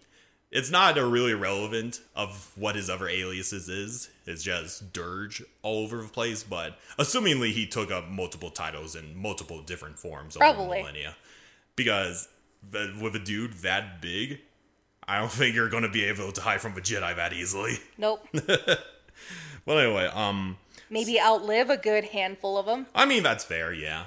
[0.51, 4.09] it's not a really relevant of what his other aliases is.
[4.25, 6.43] It's just Durge all over the place.
[6.43, 10.79] But assumingly, he took up multiple titles in multiple different forms over Probably.
[10.79, 11.15] millennia.
[11.75, 12.27] Because
[13.01, 14.39] with a dude that big,
[15.07, 17.79] I don't think you're going to be able to hide from a Jedi that easily.
[17.97, 18.25] nope.
[19.65, 20.57] Well, anyway, um,
[20.93, 22.85] Maybe outlive a good handful of them.
[22.93, 24.05] I mean that's fair, yeah.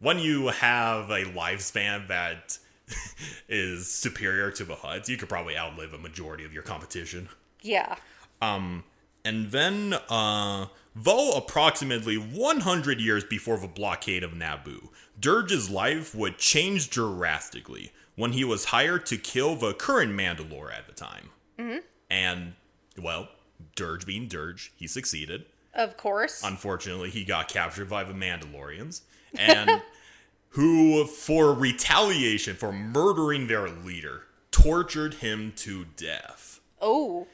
[0.00, 2.58] When you have a lifespan that
[3.48, 7.28] is superior to the Hutts, you could probably outlive a majority of your competition.
[7.62, 7.96] Yeah.
[8.40, 8.84] Um,
[9.24, 14.88] And then, uh, though approximately 100 years before the blockade of Naboo,
[15.20, 20.86] Durge's life would change drastically when he was hired to kill the current Mandalore at
[20.86, 21.30] the time.
[21.58, 21.78] Mm-hmm.
[22.08, 22.54] And,
[22.96, 23.28] well,
[23.76, 25.44] Durge being Durge, he succeeded.
[25.78, 26.42] Of course.
[26.44, 29.00] Unfortunately, he got captured by the Mandalorians,
[29.38, 29.80] and
[30.50, 36.60] who, for retaliation for murdering their leader, tortured him to death.
[36.82, 37.26] oh.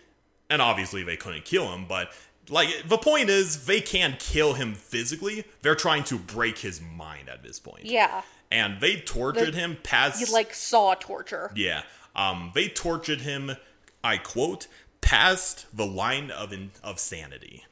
[0.50, 2.12] And obviously, they couldn't kill him, but
[2.50, 5.44] like the point is, they can't kill him physically.
[5.62, 7.86] They're trying to break his mind at this point.
[7.86, 8.20] Yeah.
[8.52, 11.50] And they tortured The- him past You like saw torture.
[11.56, 11.84] yeah.
[12.14, 13.56] Um, they tortured him.
[14.04, 14.66] I quote
[15.00, 17.64] past the line of in- of sanity.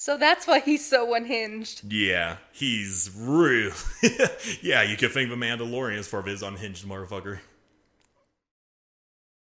[0.00, 1.82] So that's why he's so unhinged.
[1.92, 3.74] Yeah, he's real.
[4.62, 7.40] yeah, you could thank the Mandalorians for his unhinged motherfucker.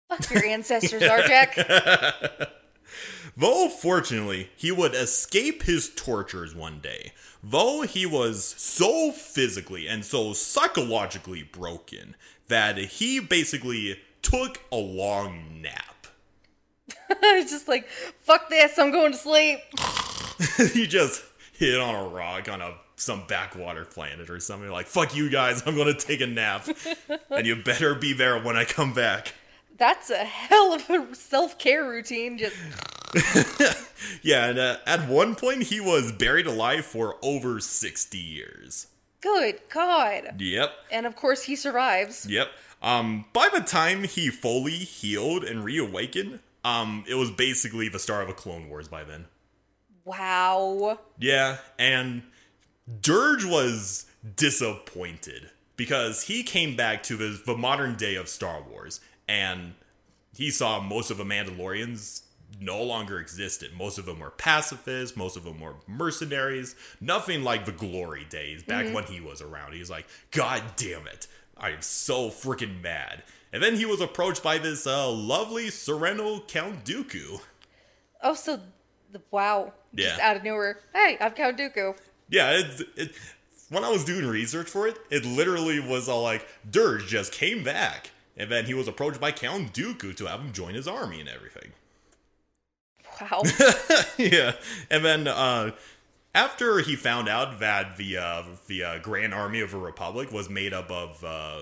[0.07, 2.47] Fuck your ancestors, Arjack.
[3.35, 7.11] Though fortunately, he would escape his tortures one day.
[7.43, 12.15] Though he was so physically and so psychologically broken
[12.47, 16.07] that he basically took a long nap.
[17.21, 17.89] Just like,
[18.21, 19.59] fuck this, I'm going to sleep.
[20.73, 25.13] he just hit on a rock on a some backwater planet or something like fuck
[25.15, 26.65] you guys i'm gonna take a nap
[27.29, 29.33] and you better be there when i come back
[29.77, 32.37] That's a hell of a self care routine.
[32.37, 32.55] Just,
[34.21, 38.87] yeah and uh, at one point he was buried alive for over 60 years
[39.21, 40.39] good God.
[40.39, 42.25] yep And of course, he survives.
[42.29, 42.47] yep
[42.81, 48.23] um by the time he fully healed and reawakened um it was basically the start
[48.23, 49.25] of a clone wars by then
[50.05, 50.99] Wow.
[51.19, 52.23] Yeah, and
[53.01, 59.01] Durge was disappointed because he came back to the, the modern day of Star Wars
[59.27, 59.73] and
[60.35, 62.21] he saw most of the Mandalorians
[62.59, 63.71] no longer existed.
[63.77, 68.63] Most of them were pacifists, most of them were mercenaries, nothing like the glory days
[68.63, 69.73] back when he was around.
[69.73, 73.23] He was like, God damn it, I am so freaking mad.
[73.51, 77.41] And then he was approached by this uh, lovely Serenno Count Dooku.
[78.21, 78.59] Oh, so,
[79.11, 79.21] the,
[79.97, 80.03] wow.
[80.03, 80.29] Just Yeah.
[80.29, 80.79] out of nowhere.
[80.93, 81.97] Hey, I'm Count Dooku.
[82.29, 83.11] Yeah, it's it,
[83.69, 87.63] when I was doing research for it, it literally was all like Durge just came
[87.63, 91.19] back, and then he was approached by Count Dooku to have him join his army
[91.19, 91.71] and everything.
[93.21, 93.43] Wow.
[94.17, 94.53] yeah,
[94.89, 95.71] and then uh,
[96.33, 100.49] after he found out that the uh, the uh, Grand Army of the Republic was
[100.49, 101.61] made up of uh,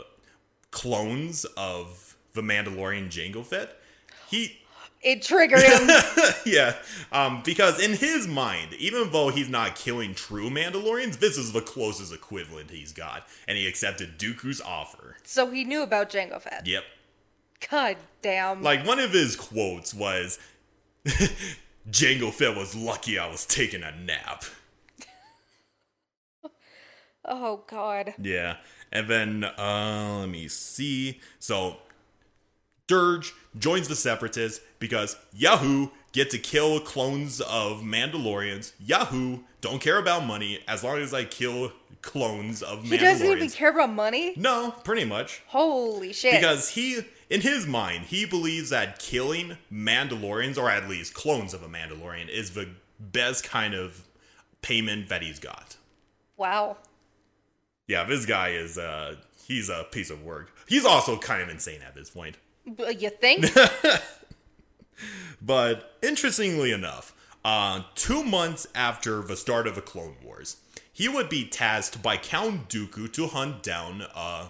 [0.72, 3.78] clones of the Mandalorian Jango Fett,
[4.30, 4.58] he
[5.04, 5.90] it triggered him.
[6.46, 6.76] yeah,
[7.12, 11.62] um, because in his mind, even though he's not killing true Mandalorians, this is the
[11.62, 15.18] closest equivalent he's got, and he accepted Dooku's offer.
[15.24, 16.66] so he knew about Jango Fett.
[16.66, 16.84] Yep.
[17.70, 18.62] God damn.
[18.62, 20.40] Like one of his quotes was,
[21.90, 24.44] "Jango Fett was lucky I was taking a nap."
[27.26, 28.16] oh God.
[28.22, 28.58] Yeah.
[28.92, 31.20] And then uh let me see.
[31.40, 31.78] So
[32.88, 38.74] Durge joins the separatists because Yahoo get to kill clones of Mandalorians.
[38.80, 42.90] Yahoo don't care about money as long as I kill clones of Mandalorians.
[42.92, 44.34] He doesn't even care about money.
[44.36, 45.42] No, pretty much.
[45.48, 46.34] Holy shit.
[46.40, 51.64] Because he in his mind, he believes that killing Mandalorians or at least clones of
[51.64, 54.04] a Mandalorian is the best kind of
[54.62, 55.78] payment that he's got.
[56.38, 56.78] wow.
[57.88, 60.52] Yeah, this guy is uh he's a piece of work.
[60.68, 62.38] He's also kind of insane at this point.
[62.66, 63.46] You think?
[65.42, 70.58] But interestingly enough, uh, two months after the start of the Clone Wars,
[70.92, 74.50] he would be tasked by Count Dooku to hunt down uh,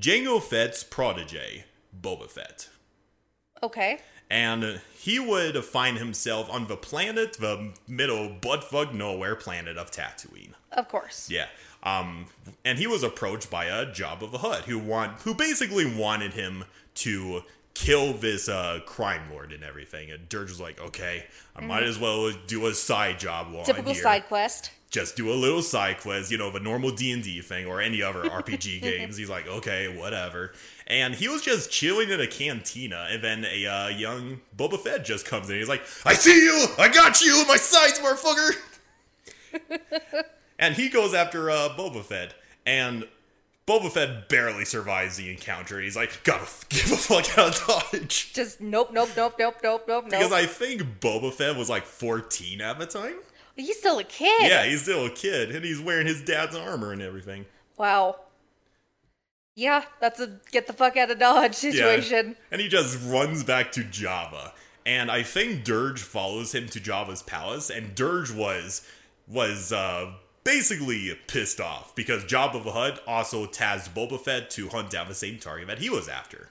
[0.00, 1.64] Jango Fett's protege,
[2.00, 2.68] Boba Fett.
[3.62, 3.98] okay.
[4.30, 10.52] And he would find himself on the planet, the middle buttfuck nowhere planet of Tatooine.
[10.70, 11.30] Of course.
[11.30, 11.46] Yeah.
[11.82, 12.26] Um,
[12.62, 16.64] and he was approached by a Jabba the Hutt who want who basically wanted him
[17.00, 17.42] to
[17.78, 20.10] kill this uh, crime lord and everything.
[20.10, 23.66] And Durge was like, okay, I might as well do a side job while I'm
[23.66, 24.72] Typical side quest.
[24.90, 27.66] Just do a little side quest, you know, of a normal D and D thing
[27.66, 29.16] or any other RPG games.
[29.16, 30.52] He's like, okay, whatever.
[30.86, 35.04] And he was just chilling in a cantina, and then a uh, young Boba Fett
[35.04, 35.56] just comes in.
[35.56, 38.52] He's like, I see you, I got you my sights, motherfucker.
[40.58, 42.34] and he goes after uh, Boba Fett,
[42.64, 43.06] and
[43.68, 45.78] Boba Fett barely survives the encounter.
[45.78, 48.32] He's like, gotta f- give a fuck out of Dodge.
[48.32, 50.32] Just nope, nope, nope, nope, nope, nope, Because.
[50.32, 53.16] I think Boba Fett was like 14 at the time.
[53.56, 54.48] He's still a kid.
[54.48, 57.44] Yeah, he's still a kid, and he's wearing his dad's armor and everything.
[57.76, 58.16] Wow.
[59.54, 62.28] Yeah, that's a get the fuck out of Dodge situation.
[62.28, 62.34] Yeah.
[62.52, 64.52] And he just runs back to Jabba.
[64.86, 68.86] And I think Durge follows him to Jabba's palace, and Durge was
[69.26, 70.12] was uh
[70.48, 75.14] basically pissed off because Jabba the Hutt also tasked Boba Fett to hunt down the
[75.14, 76.48] same target that he was after.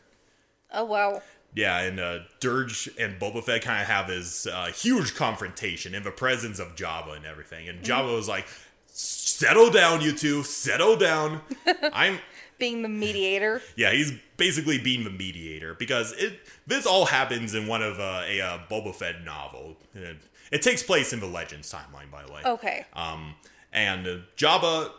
[0.71, 1.23] Oh wow.
[1.55, 6.03] Yeah, and uh, Durge and Boba Fett kind of have this uh, huge confrontation in
[6.03, 7.67] the presence of Jabba and everything.
[7.67, 8.45] And Jabba was like,
[8.85, 10.43] "Settle down, you two.
[10.43, 11.41] Settle down.
[11.91, 12.19] I'm
[12.59, 13.63] Being the mediator.
[13.75, 18.21] yeah, he's basically being the mediator because it this all happens in one of uh,
[18.27, 19.77] a uh, Boba Fett novel.
[19.95, 20.17] It,
[20.51, 22.41] it takes place in the Legends timeline, by the way.
[22.45, 22.85] Okay.
[22.93, 23.33] Um,
[23.71, 24.91] and uh, Jabba,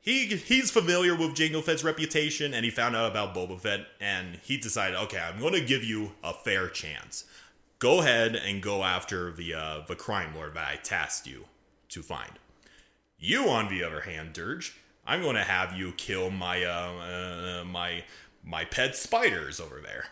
[0.00, 4.38] he he's familiar with Jango Fett's reputation, and he found out about Boba Fett, and
[4.42, 7.24] he decided, okay, I'm going to give you a fair chance.
[7.78, 11.46] Go ahead and go after the uh, the crime lord that I tasked you
[11.90, 12.32] to find.
[13.18, 14.72] You, on the other hand, Durge,
[15.06, 18.04] I'm going to have you kill my uh, uh, my
[18.44, 20.06] my pet spiders over there.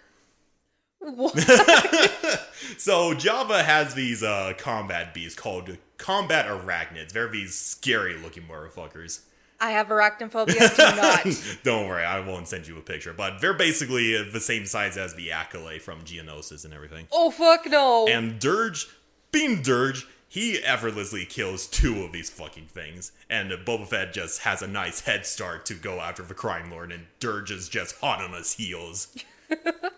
[1.00, 1.34] What?
[2.76, 7.12] So Jabba has these uh, combat beasts called combat arachnids.
[7.12, 9.20] They're these scary looking motherfuckers.
[9.60, 10.76] I have arachnophobia.
[10.76, 11.58] Do not.
[11.64, 13.12] Don't worry, I won't send you a picture.
[13.12, 17.06] But they're basically the same size as the Acklay from Geonosis and everything.
[17.10, 18.06] Oh fuck no.
[18.06, 18.86] And Durge,
[19.32, 23.10] being Durge, he effortlessly kills two of these fucking things.
[23.28, 26.92] And Boba Fett just has a nice head start to go after the crime lord,
[26.92, 29.16] and Durge is just hot on his heels.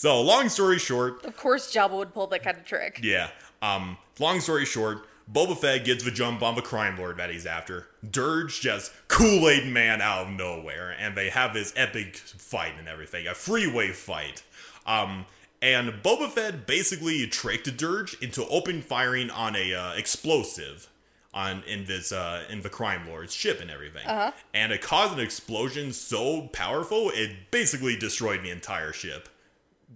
[0.00, 3.00] so, long story short, of course, Jabba would pull that kind of trick.
[3.02, 3.28] yeah.
[3.60, 7.44] Um, long story short, Boba Fett gets the jump on the crime lord that he's
[7.44, 7.88] after.
[8.02, 13.26] Durge just Kool-Aid man out of nowhere, and they have this epic fight and everything,
[13.26, 14.42] a freeway fight.
[14.86, 15.26] Um,
[15.60, 20.88] and Boba Fett basically tricked Durge into open firing on a uh, explosive
[21.34, 24.06] on in this uh, in the crime lord's ship and everything,
[24.54, 29.28] and it caused an explosion so powerful it basically destroyed the entire ship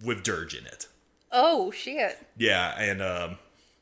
[0.03, 0.87] with Durge in it.
[1.31, 2.17] Oh shit.
[2.37, 3.37] Yeah, and um,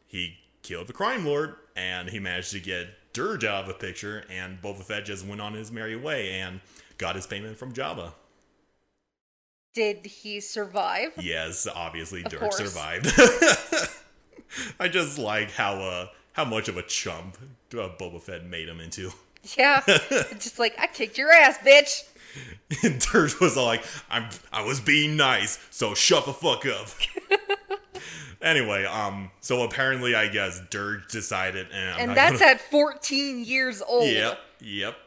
[0.07, 4.23] he killed the crime lord, and he managed to get Durge out of the picture,
[4.29, 6.61] and Boba Fett just went on his merry way and
[6.97, 8.13] got his payment from Jabba.
[9.73, 11.11] Did he survive?
[11.19, 12.57] Yes, obviously Of Durge course.
[12.57, 13.11] survived.
[14.79, 17.37] I just like how uh how much of a chump
[17.73, 19.11] uh, Boba Fett made him into.
[19.57, 19.81] Yeah.
[20.39, 22.03] Just like I kicked your ass, bitch.
[22.83, 26.87] And Durge was all like, "I'm I was being nice, so shut the fuck up."
[28.41, 33.81] anyway, um, so apparently, I guess Durge decided, eh, And that's gonna- at 14 years
[33.81, 34.09] old.
[34.09, 34.97] Yep, yep.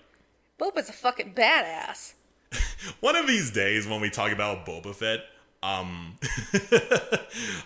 [0.61, 2.15] Boba's a fucking badass.
[3.01, 5.21] One of these days when we talk about Boba Fett,
[5.63, 6.17] um,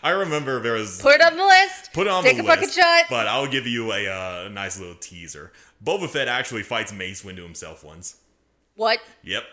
[0.03, 1.93] I remember there was Put it on the list.
[1.93, 3.05] put it on Take the a fucking list, shot.
[3.11, 5.53] but I'll give you a uh, nice little teaser.
[5.85, 8.17] Boba Fett actually fights Mace Windu himself once.
[8.81, 9.01] What?
[9.24, 9.45] Yep,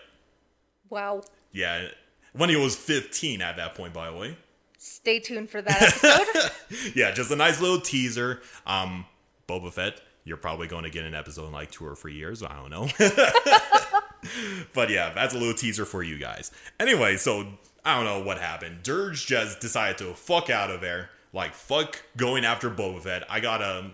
[0.90, 1.22] Wow.
[1.52, 1.90] yeah.
[2.32, 4.38] when he was 15 at that point, by the way.
[4.78, 6.52] Stay tuned for that episode.
[6.96, 8.42] Yeah, just a nice little teaser.
[8.66, 9.06] Um,
[9.50, 12.42] Boba Fett, you're probably going to get an episode in like two or three years.
[12.42, 12.88] I don't know.
[14.74, 16.52] but yeah, that's a little teaser for you guys.
[16.80, 17.48] Anyway, so
[17.84, 18.84] I don't know what happened.
[18.84, 21.10] Durge just decided to fuck out of there.
[21.34, 23.24] Like, fuck going after Boba Fett.
[23.30, 23.92] I got a,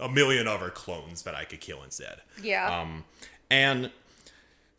[0.00, 2.20] a million other clones that I could kill instead.
[2.42, 2.80] yeah.
[2.80, 3.04] Um,
[3.50, 3.90] and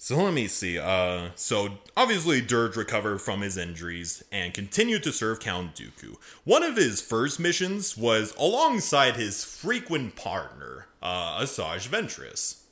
[0.04, 0.80] so let me see.
[0.80, 6.16] Uh, so obviously Durge recovered from his injuries and continued to serve Count Dooku.
[6.44, 12.64] One of his first missions was alongside his frequent partner, uh, Asajj Ventress.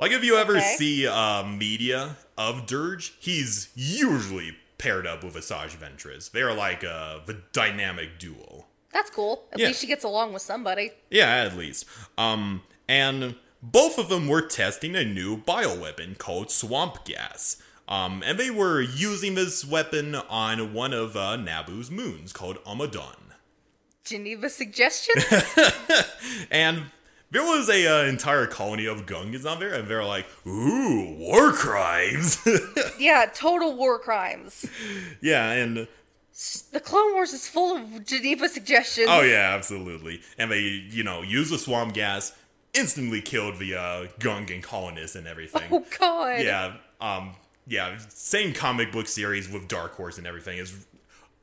[0.00, 0.74] Like if you ever Okay.
[0.76, 6.32] see uh, media of Durge, he's usually paired up with Asajj Ventress.
[6.32, 8.66] They're like a the dynamic duo.
[8.92, 9.44] That's cool.
[9.52, 9.68] At yeah.
[9.68, 10.90] least she gets along with somebody.
[11.10, 11.84] Yeah, at least.
[12.16, 17.60] Um, and both of them were testing a new bioweapon called Swamp Gas.
[17.88, 23.32] Um, and they were using this weapon on one of uh, Naboo's moons called Ohma-D'un.
[24.04, 25.24] Geneva suggestions?
[26.50, 26.84] And
[27.30, 31.52] there was a uh, entire colony of Gungans on there, and they're like, "Ooh, war
[31.52, 32.38] crimes!"
[32.98, 34.66] yeah, total war crimes.
[35.20, 35.86] yeah, and
[36.72, 39.08] The Clone Wars is full of Geneva suggestions.
[39.10, 40.20] oh yeah, absolutely.
[40.38, 42.32] And they, you know, use the swamp gas,
[42.78, 45.62] instantly killed the uh, Gungan colonists and everything.
[45.70, 46.40] Oh god.
[46.40, 47.32] Yeah, um,
[47.66, 50.86] yeah, same comic book series with Dark Horse and everything is,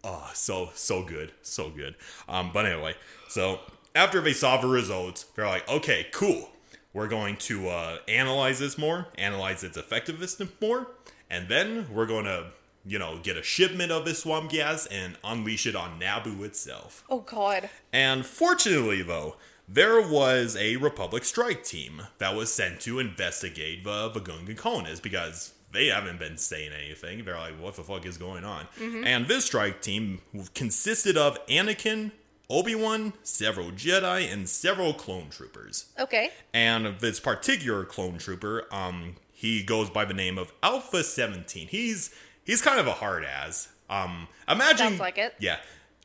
[0.03, 1.95] oh, so so good, so good.
[2.27, 2.95] Um, but anyway,
[3.27, 3.59] so
[3.93, 6.49] after they saw the results, they're like, okay, cool.
[6.93, 10.88] We're going to uh, analyze this more, analyze its effectiveness more,
[11.29, 12.47] and then we're going to,
[12.86, 17.03] you know, get a shipment of this swamp gas and unleash it on Naboo itself.
[17.09, 17.69] Oh god.
[17.91, 19.36] And fortunately, though,
[19.68, 25.53] there was a Republic strike team that was sent to investigate the Vagungan colonists because
[25.72, 27.26] they haven't been saying anything.
[27.26, 28.68] They're like, what the fuck is going on?
[28.80, 30.22] And this strike team
[30.53, 32.11] consisted of Anakin,
[32.49, 35.88] Obi Wan, several Jedi, and several clone troopers.
[35.99, 36.30] Okay.
[36.53, 41.68] And this particular clone trooper, um, he goes by the name of Alpha Seventeen.
[41.68, 42.13] He's
[42.45, 43.68] he's kind of a hard ass.
[43.89, 45.36] Um, imagine Sounds like it.
[45.39, 45.57] Yeah,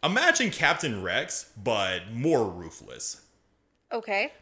[0.02, 3.20] imagine Captain Rex, but more ruthless.
[3.93, 4.32] Okay.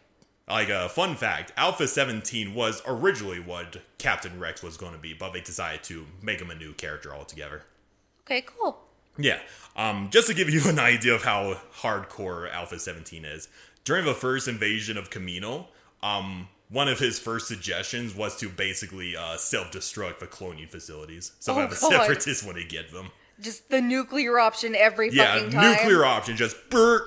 [0.48, 5.12] Like a fun fact, Alpha 17 was originally what Captain Rex was going to be,
[5.12, 7.64] but they decided to make him a new character altogether.
[8.22, 8.78] Okay, cool.
[9.18, 9.40] Yeah.
[9.76, 13.48] Um, just to give you an idea of how hardcore Alpha 17 is,
[13.84, 15.66] during the first invasion of Kamino,
[16.02, 21.52] um, one of his first suggestions was to basically uh, self-destruct the cloning facilities, so
[21.54, 23.10] Oh, that the separatists wouldn't get them.
[23.40, 25.72] Just the nuclear option every Yeah, fucking time.
[25.76, 27.04] nuclear option, just burt.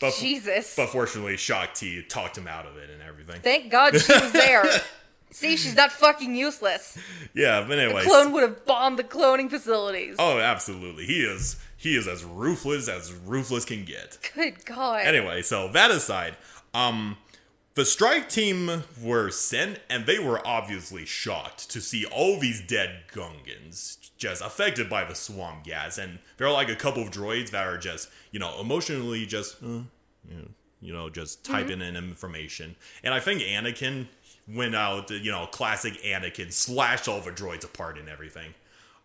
[0.00, 0.74] But, Jesus.
[0.76, 3.40] but fortunately, Shaak Ti talked him out of it and everything.
[3.40, 4.64] Thank God she was there.
[5.30, 6.96] See, she's not fucking useless.
[7.34, 8.06] yeah, but anyways.
[8.06, 10.16] Clone would have bombed the cloning facilities.
[10.18, 11.04] Oh, absolutely.
[11.04, 14.18] He is he is as ruthless as ruthless can get.
[14.34, 15.04] Good God.
[15.04, 16.36] Anyway, so that aside,
[16.72, 17.16] um
[17.74, 23.02] the strike team were sent and they were obviously shocked to see all these dead
[23.12, 27.50] Gungans just affected by the swamp gas and there are like a couple of droids
[27.50, 29.66] that are just, you know, emotionally just uh,
[30.28, 30.48] you know,
[30.80, 32.76] you know, just typing in information.
[33.02, 34.06] And I think Anakin
[34.48, 38.54] went out, you know, classic Anakin slashed all the droids apart and everything.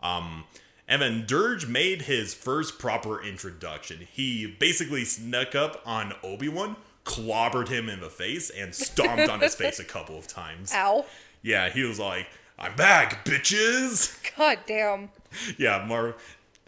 [0.04, 0.46] Um,
[0.88, 4.08] and then Durge made his first proper introduction.
[4.12, 9.40] He basically snuck up on Obi Wan, clobbered him in the face, and stomped on
[9.40, 10.72] his face a couple of times.
[10.76, 11.06] Ow.
[11.42, 12.28] Yeah, he was like,
[12.62, 15.10] "I'm back, bitches." God damn.
[15.58, 16.16] Yeah, Mar.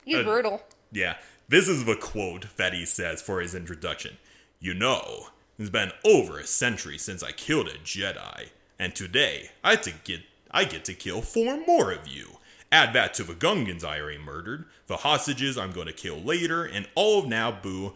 [0.05, 0.63] You Uh, brutal.
[0.91, 1.15] Yeah,
[1.47, 4.17] this is the quote that he says for his introduction.
[4.59, 5.27] You know,
[5.57, 10.21] it's been over a century since I killed a Jedi, and today I to get
[10.51, 12.37] I get to kill four more of you.
[12.71, 16.65] Add that to the Gungans I already murdered, the hostages I'm going to kill later,
[16.65, 17.93] and all of Naboo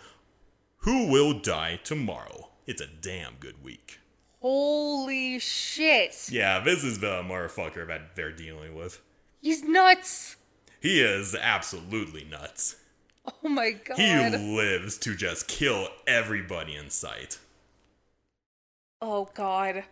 [0.81, 2.49] who will die tomorrow.
[2.65, 3.99] It's a damn good week.
[4.39, 6.29] Holy shit.
[6.29, 9.01] Yeah, this is the motherfucker that they're dealing with.
[9.41, 10.35] He's nuts.
[10.79, 12.75] He is absolutely nuts.
[13.43, 13.97] Oh my god.
[13.97, 14.15] He
[14.55, 17.39] lives to just kill everybody in sight.
[19.01, 19.83] oh god.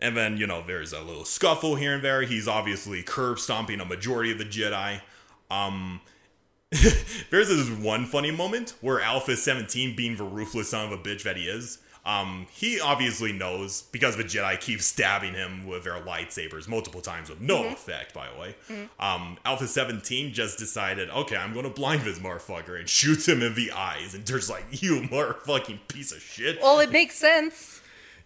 [0.00, 2.22] And then, you know, there's a little scuffle here and there.
[2.22, 5.00] He's obviously curb stomping a majority of the Jedi.
[5.48, 6.00] Um,
[7.30, 11.22] there's this one funny moment where Alpha 17, being the ruthless son of a bitch
[11.22, 15.94] that he is, um, he obviously knows because the Jedi keep stabbing him with their
[16.00, 18.54] lightsabers multiple times with no effect, by the way.
[18.98, 23.54] Um, Alpha 17 just decided, okay, I'm gonna blind this motherfucker and shoots him in
[23.54, 24.14] the eyes.
[24.14, 26.60] And Durge's like, you motherfucking piece of shit.
[26.60, 27.80] Well, it makes sense.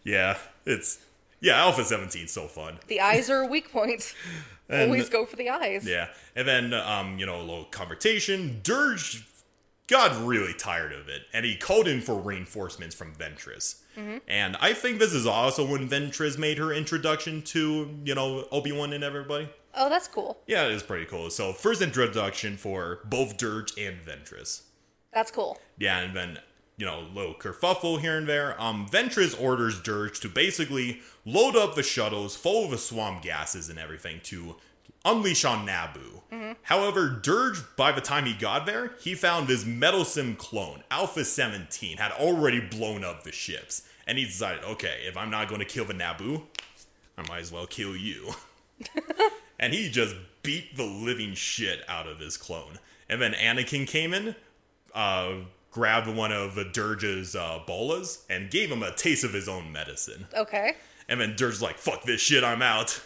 [0.05, 0.99] Yeah, it's
[1.41, 2.79] Yeah, Alpha 17's so fun.
[2.87, 4.15] The eyes are a weak point.
[4.69, 5.87] And- Always go for the eyes.
[5.87, 8.61] Yeah, and then um, you know, a little conversation.
[8.65, 9.23] Durge
[9.87, 13.83] got really tired of it, and he called in for reinforcements from Ventress.
[14.29, 18.73] And I think this is also when Ventress made her introduction to you know Obi
[18.73, 19.49] Wan and everybody.
[19.75, 20.39] Oh, that's cool.
[20.47, 21.31] Yeah, it is pretty cool.
[21.31, 24.63] So first introduction for both Durge and Ventress.
[25.13, 25.59] That's cool.
[25.79, 26.39] Yeah, and then
[26.77, 28.61] you know, little kerfuffle here and there.
[28.61, 33.71] Um, Ventress orders Durge to basically load up the shuttles full of the swamp gases
[33.71, 34.57] and everything to
[35.05, 36.17] unleash on Naboo.
[36.63, 41.97] However, Durge, by the time he got there, he found his meddlesome clone, Alpha 17,
[41.97, 43.83] had already blown up the ships.
[44.07, 46.43] And he decided, okay, if I'm not going to kill the Naboo,
[47.17, 48.33] I might as well kill you.
[49.59, 52.79] and he just beat the living shit out of his clone.
[53.09, 54.35] And then Anakin came in,
[54.95, 55.35] uh,
[55.71, 60.27] grabbed one of Durge's uh, bolas, and gave him a taste of his own medicine.
[60.35, 60.75] Okay.
[61.09, 63.01] And then Durge's like, fuck this shit, I'm out.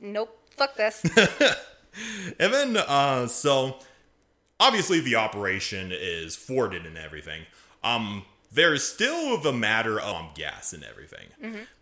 [0.00, 0.38] Nope.
[0.50, 1.04] Fuck this.
[2.38, 3.78] And then, uh, so
[4.60, 7.42] obviously the operation is thwarted and everything.
[7.82, 11.28] Um, there's still the matter of um, gas and everything.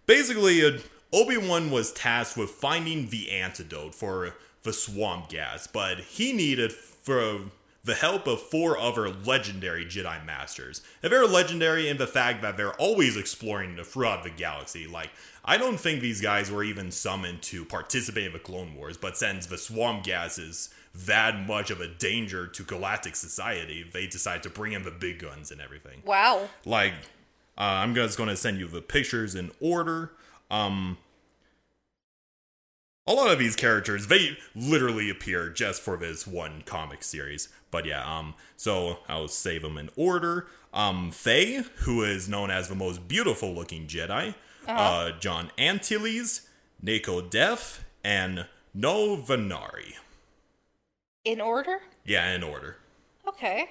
[0.06, 0.78] Basically, uh,
[1.12, 6.72] Obi Wan was tasked with finding the antidote for the swamp gas, but he needed
[6.72, 7.40] for
[7.84, 10.80] the help of four other legendary Jedi Masters.
[11.02, 14.86] And they're legendary in the fact that they're always exploring throughout the galaxy.
[14.86, 15.10] Like,
[15.44, 19.16] I don't think these guys were even summoned to participate in the Clone Wars, but
[19.18, 24.42] since the swamp gas is that much of a danger to galactic society, they decide
[24.44, 26.02] to bring in the big guns and everything.
[26.04, 26.48] Wow.
[26.64, 26.94] like
[27.56, 30.12] uh, i'm just going to send you the pictures in order.
[30.50, 30.98] Um
[33.06, 37.48] a lot of these characters they literally appear just for this one comic series.
[37.70, 40.46] But yeah um so i'll save them in order.
[40.72, 44.34] Um faye who is known as the most beautiful looking jedi
[44.68, 46.48] uh john antilles
[46.84, 49.94] Nako Def, and No Venari.
[51.24, 51.80] In order?
[52.04, 52.76] Yeah, in order.
[53.26, 53.70] Okay.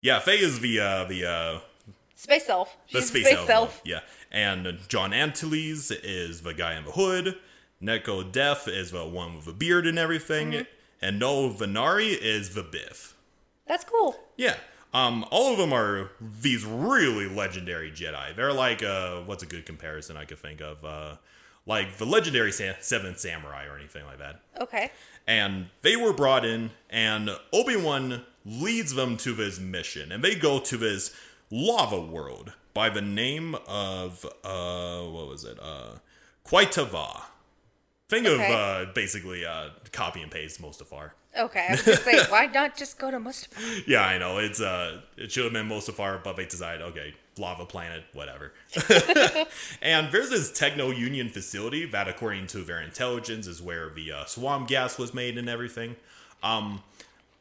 [0.00, 1.60] Yeah, Faye is the uh the uh
[2.14, 2.76] Space elf.
[2.90, 3.80] The She's space, elf.
[3.84, 4.00] Yeah.
[4.32, 7.36] And John Antilles is the guy in the hood.
[7.80, 10.66] Neko Def is the one with the beard and everything.
[11.00, 13.12] And No Venari is the Bith.
[13.68, 14.18] That's cool.
[14.36, 14.56] Yeah.
[14.94, 18.34] Um, all of them are these really legendary Jedi.
[18.34, 20.84] They're like, uh, what's a good comparison I could think of?
[20.84, 21.16] Uh,
[21.66, 24.40] like the legendary Sa- Seventh Samurai or anything like that.
[24.60, 24.90] Okay.
[25.26, 30.34] And they were brought in, and Obi Wan leads them to this mission, and they
[30.34, 31.14] go to this
[31.50, 35.58] lava world by the name of uh, what was it?
[35.60, 35.96] Uh,
[36.46, 37.22] Quaitava.
[38.08, 38.46] Think Okay.
[38.46, 38.50] of
[38.88, 41.10] uh, basically uh, copy and paste Mustafar.
[41.36, 41.66] Okay.
[41.68, 43.84] I was gonna say, why not just go to Mustafar?
[43.86, 47.64] Yeah, I know it's uh, it should have been Mustafar, but they decided okay, lava
[47.66, 48.52] planet, whatever.
[49.82, 54.24] and there's this Techno Union facility that, according to their intelligence, is where the uh,
[54.24, 55.96] swamp gas was made and everything.
[56.42, 56.82] Um,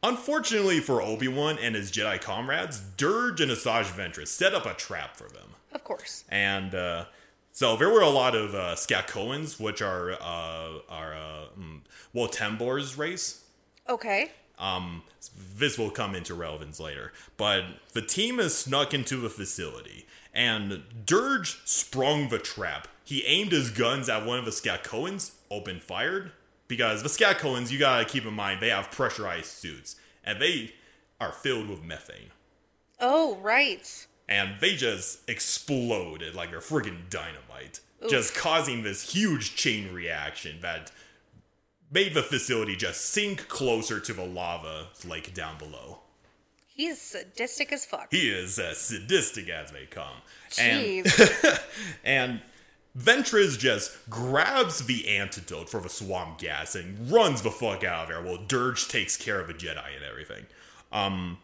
[0.04, 4.74] unfortunately for Obi Wan and his Jedi comrades, Durge and Asajj Ventress set up a
[4.74, 5.50] trap for them.
[5.74, 6.24] Of course.
[6.30, 7.06] and uh,
[7.52, 11.82] so there were a lot of uh, Skakoans, which are uh, are uh, mm,
[12.14, 13.44] well Tambor's race.
[13.90, 14.32] Okay.
[14.60, 15.04] Um,
[15.56, 17.64] this will come into relevance later, but
[17.94, 22.88] the team has snuck into the facility, and Durge sprung the trap.
[23.04, 26.32] He aimed his guns at one of the Skakoans, opened fired
[26.68, 30.74] because the Skakoans, you gotta keep in mind, they have pressurized suits, and they
[31.22, 32.32] are filled with methane
[33.00, 34.08] Oh, right.
[34.28, 37.80] and they just exploded like they're friggin' dynamite,
[38.10, 40.92] just causing this huge chain reaction that
[41.92, 46.00] made the facility just sink closer to the lava lake down below.
[46.68, 48.10] He's sadistic as fuck.
[48.12, 50.22] He is as sadistic as they come,
[50.60, 51.64] and Jeez.
[52.04, 52.42] and
[52.98, 58.10] Ventress just grabs the antidote for the swamp gas and runs the fuck out of
[58.10, 60.46] there while Durge takes care of the Jedi and everything.
[60.92, 61.40] Um,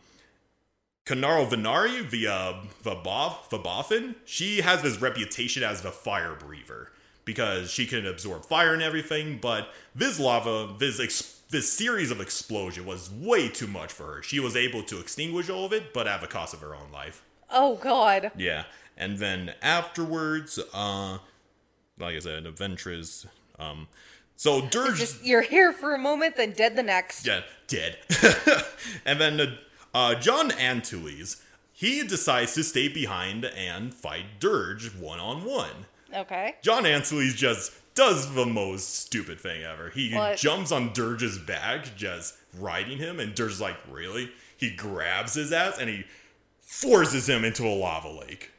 [1.05, 6.35] Kanaro Venari, the uh, the Bob, the Boffin, she has this reputation as the fire
[6.35, 6.91] breather
[7.25, 9.37] because she can absorb fire and everything.
[9.41, 14.23] But this lava, this ex- this series of explosion was way too much for her.
[14.23, 16.91] She was able to extinguish all of it, but at the cost of her own
[16.91, 17.23] life.
[17.49, 18.31] oh God.
[18.35, 18.63] Yeah,
[18.97, 21.19] and then afterwards, uh,
[21.99, 23.25] like I said, Ventress.
[23.59, 23.87] Um,
[24.35, 27.25] so Durge, Just you're here for a moment, then dead the next.
[27.27, 27.97] yeah, dead.
[29.05, 29.45] and then uh,
[29.93, 35.85] uh, John Antilles, he decides to stay behind and fight Durge one on one.
[36.15, 36.55] Okay.
[36.61, 39.89] John Antilles just does the most stupid thing ever.
[39.89, 40.37] He What?
[40.37, 44.31] jumps on Durge's back, just riding him, and Durge's like, really?
[44.57, 46.05] He grabs his ass and he
[46.59, 48.51] forces him into a lava lake.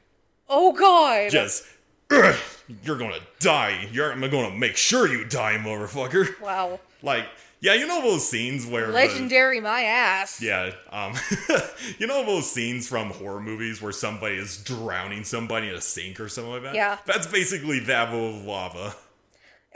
[0.48, 1.30] Oh god.
[1.30, 1.64] Just,
[2.10, 2.36] "Ugh,
[2.82, 3.88] you're gonna die.
[3.90, 6.38] You're, I'm gonna make sure you die, motherfucker.
[6.40, 6.78] wow.
[7.02, 7.26] Like,
[7.64, 10.42] yeah, you know those scenes where the- Legendary my ass.
[10.42, 11.14] yeah, um,
[11.98, 16.20] you know those scenes from horror movies where somebody is drowning somebody in a sink
[16.20, 16.74] or something like that.
[16.74, 16.98] Yeah.
[17.06, 18.94] that's basically that with lava.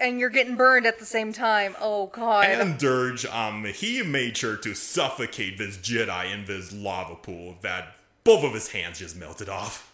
[0.00, 1.74] And you're getting burned at the same time.
[1.80, 2.44] Oh god.
[2.44, 7.96] And Durge, um, he made sure to suffocate this Jedi in this lava pool that
[8.22, 9.90] both of his hands just melted off.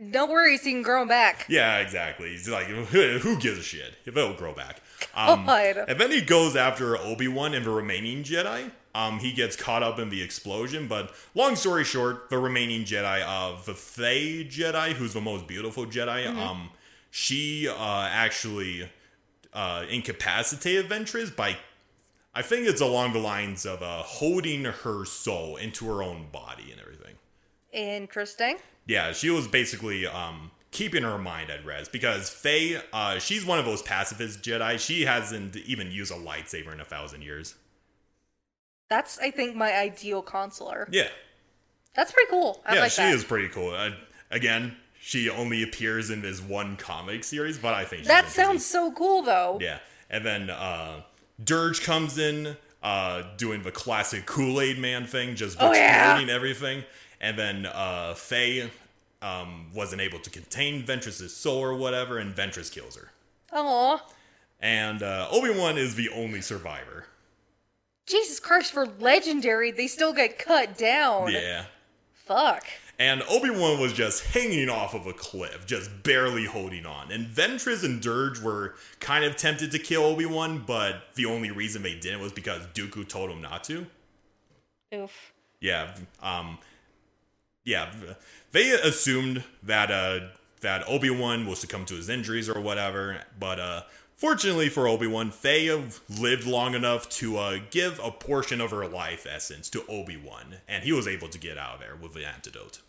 [0.00, 1.46] no worries, he can grow 'em back.
[1.48, 2.30] Yeah, exactly.
[2.30, 4.80] He's like, who gives a shit if it'll grow back?
[5.14, 5.76] Um, God.
[5.88, 8.70] and then he goes after Obi Wan and the remaining Jedi.
[8.94, 13.22] Um, he gets caught up in the explosion, but long story short, the remaining Jedi
[13.22, 16.70] of the Fae Jedi, who's the most beautiful Jedi, um,
[17.10, 18.90] she uh, actually
[19.54, 21.56] uh, incapacitated Ventress by,
[22.34, 26.72] I think it's along the lines of uh, holding her soul into her own body
[26.72, 27.14] and everything.
[27.72, 28.56] Interesting.
[28.90, 33.60] Yeah, she was basically um, keeping her mind at rest because Faye, uh, she's one
[33.60, 34.80] of those pacifist Jedi.
[34.80, 37.54] She hasn't even used a lightsaber in a thousand years.
[38.88, 40.88] That's I think my ideal consular.
[40.90, 41.06] Yeah,
[41.94, 42.60] That's pretty cool.
[42.66, 43.14] I yeah, like she that.
[43.14, 43.70] is pretty cool.
[43.70, 43.90] Uh,
[44.32, 48.90] again, she only appears in this one comic series, but I think that sounds so
[48.92, 49.58] cool though.
[49.60, 49.78] Yeah,
[50.10, 51.02] and then uh,
[51.40, 56.20] Durge comes in, uh, doing the classic Kool Aid Man thing, just Oh, yeah.
[56.28, 56.82] everything.
[57.22, 58.70] And then uh, Faye
[59.22, 63.10] um, wasn't able to contain Ventress's soul or whatever, and Ventress kills her.
[63.52, 64.00] Aw.
[64.60, 67.06] And uh, Obi Wan is the only survivor.
[68.06, 71.30] Jesus Christ, for legendary, they still get cut down.
[71.30, 71.66] Yeah.
[72.12, 72.64] Fuck.
[72.98, 77.10] And Obi Wan was just hanging off of a cliff, just barely holding on.
[77.10, 81.50] And Ventress and Durge were kind of tempted to kill Obi Wan, but the only
[81.50, 83.86] reason they didn't was because Dooku told them not to.
[84.94, 85.32] Oof.
[85.60, 86.58] Yeah, um,
[87.64, 87.90] yeah,
[88.52, 90.28] they assumed that uh
[90.60, 93.82] that Obi Wan will succumb to his injuries or whatever, but uh,
[94.14, 95.70] fortunately for Obi Wan, Faye
[96.10, 100.56] lived long enough to uh give a portion of her life essence to Obi Wan,
[100.68, 102.80] and he was able to get out of there with the antidote.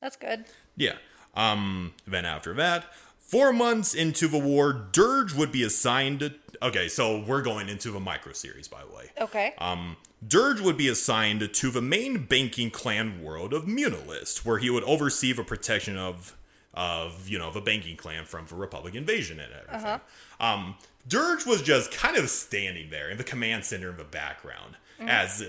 [0.00, 0.44] That's good.
[0.76, 0.96] Yeah.
[1.34, 1.94] Um.
[2.06, 2.84] Then after that,
[3.18, 6.34] four months into the war, Durge would be assigned.
[6.64, 9.10] Okay, so we're going into the micro series, by the way.
[9.20, 9.52] Okay.
[9.58, 14.70] Um, Durge would be assigned to the main banking clan world of Muunilinst, where he
[14.70, 16.34] would oversee the protection of,
[16.72, 20.00] of you know, the banking clan from the Republic invasion and everything.
[20.40, 24.76] Um, Durge was just kind of standing there in the command center in the background,
[25.00, 25.44] as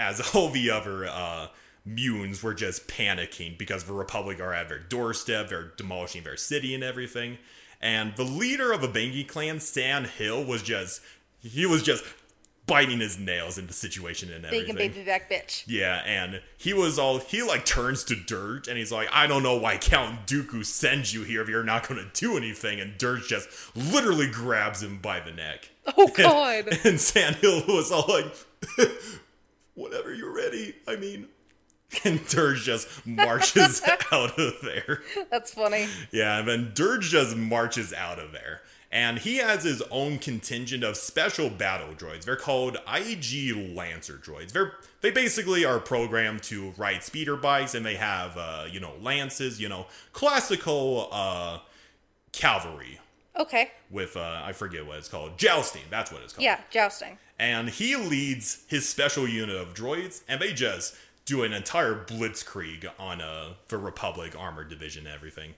[0.00, 1.46] as all the other uh,
[1.88, 6.74] Muuns were just panicking because the Republic are at their doorstep, they're demolishing their city
[6.74, 7.38] and everything.
[7.86, 11.00] And the leader of the banking clan, San Hill, was just
[11.38, 12.02] he was just
[12.66, 14.74] biting his nails in the situation and everything.
[14.74, 15.62] Bacon baby back bitch.
[15.68, 19.44] Yeah, and he was all he like turns to Durge and he's like, I don't
[19.44, 23.28] know why Count Dooku sends you here if you're not gonna do anything, and Durge
[23.28, 25.70] just literally grabs him by the neck.
[25.96, 26.76] Oh god.
[26.84, 28.34] And San Hill was all like,
[29.74, 31.28] Whatever you're ready, I mean
[32.04, 33.82] and Durge just marches
[34.12, 35.02] out of there.
[35.30, 35.88] That's funny.
[36.10, 38.62] Yeah, and then Durge just marches out of there.
[38.92, 42.24] And he has his own contingent of special battle droids.
[42.24, 44.52] They're called IG Lancer droids.
[44.52, 48.92] They're they basically are programmed to ride speeder bikes, and they have uh, you know
[49.02, 51.58] lances, you know classical uh,
[52.32, 53.00] cavalry
[53.38, 53.70] Okay.
[53.90, 55.82] with uh, I forget what it's called, jousting.
[55.90, 56.44] That's what it's called.
[56.44, 57.18] Yeah, jousting.
[57.38, 60.94] And he leads his special unit of droids, and they just
[61.26, 65.54] do an entire blitzkrieg on uh, the Republic armored division and everything.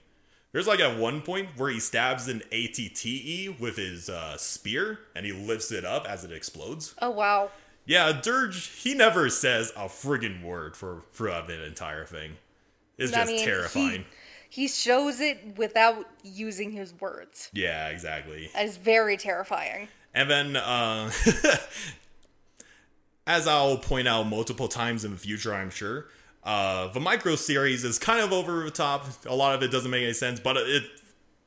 [0.51, 5.25] There's like at one point where he stabs an ATTE with his uh, spear, and
[5.25, 6.95] he lifts it up as it explodes.
[7.01, 7.51] Oh wow.
[7.85, 12.33] Yeah, Durge, he never says a friggin' word for throughout that entire thing.
[12.97, 14.05] It's I just mean, terrifying.
[14.49, 17.49] He shows it without using his words.
[17.53, 18.49] Yeah, exactly.
[18.53, 19.87] That is very terrifying.
[20.13, 21.11] And then, uh,
[23.29, 26.07] as I'll point out multiple times in the future, I'm sure,
[26.43, 29.05] uh, the micro series is kind of over the top.
[29.27, 30.83] A lot of it doesn't make any sense, but it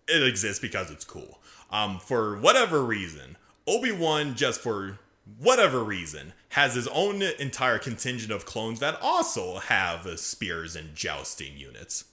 [0.08, 1.40] it exists because it's cool.
[1.70, 5.00] Um, for whatever reason, Obi Wan, just for
[5.38, 10.94] whatever reason, has his own entire contingent of clones that also have uh, spears and
[10.94, 12.04] jousting units.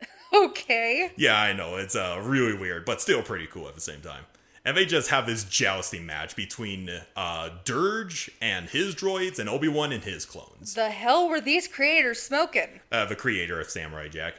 [0.34, 1.12] Okay.
[1.14, 4.24] Yeah, I know it's uh, really weird, but still pretty cool at the same time.
[4.64, 9.68] And they just have this jousting match between uh, Durge and his droids and Obi
[9.68, 10.72] Wan and his clones.
[10.74, 12.80] The hell were these creators smoking?
[12.90, 14.34] Uh, the creator of Samurai Jack.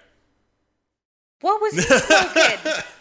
[1.42, 2.74] What was he smoking?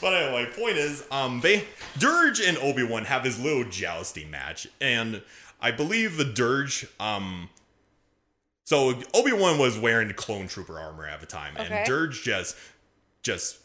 [0.00, 1.64] But anyway, point is, um, they
[1.98, 5.22] Durge and Obi Wan have this little jousting match, and
[5.60, 7.50] I believe the Durge, um,
[8.64, 11.66] So Obi Wan was wearing clone trooper armor at the time, Okay.
[11.72, 12.56] and Durge just
[13.22, 13.58] just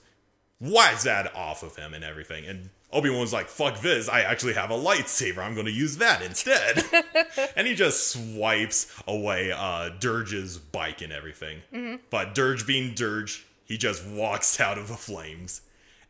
[0.59, 2.45] that off of him and everything.
[2.45, 4.07] And Obi Wan's like, "Fuck this!
[4.09, 5.39] I actually have a lightsaber.
[5.39, 6.83] I'm going to use that instead."
[7.55, 11.99] and he just swipes away uh, Durge's bike and everything.
[12.09, 15.61] But Durge, being Durge, he just walks out of the flames,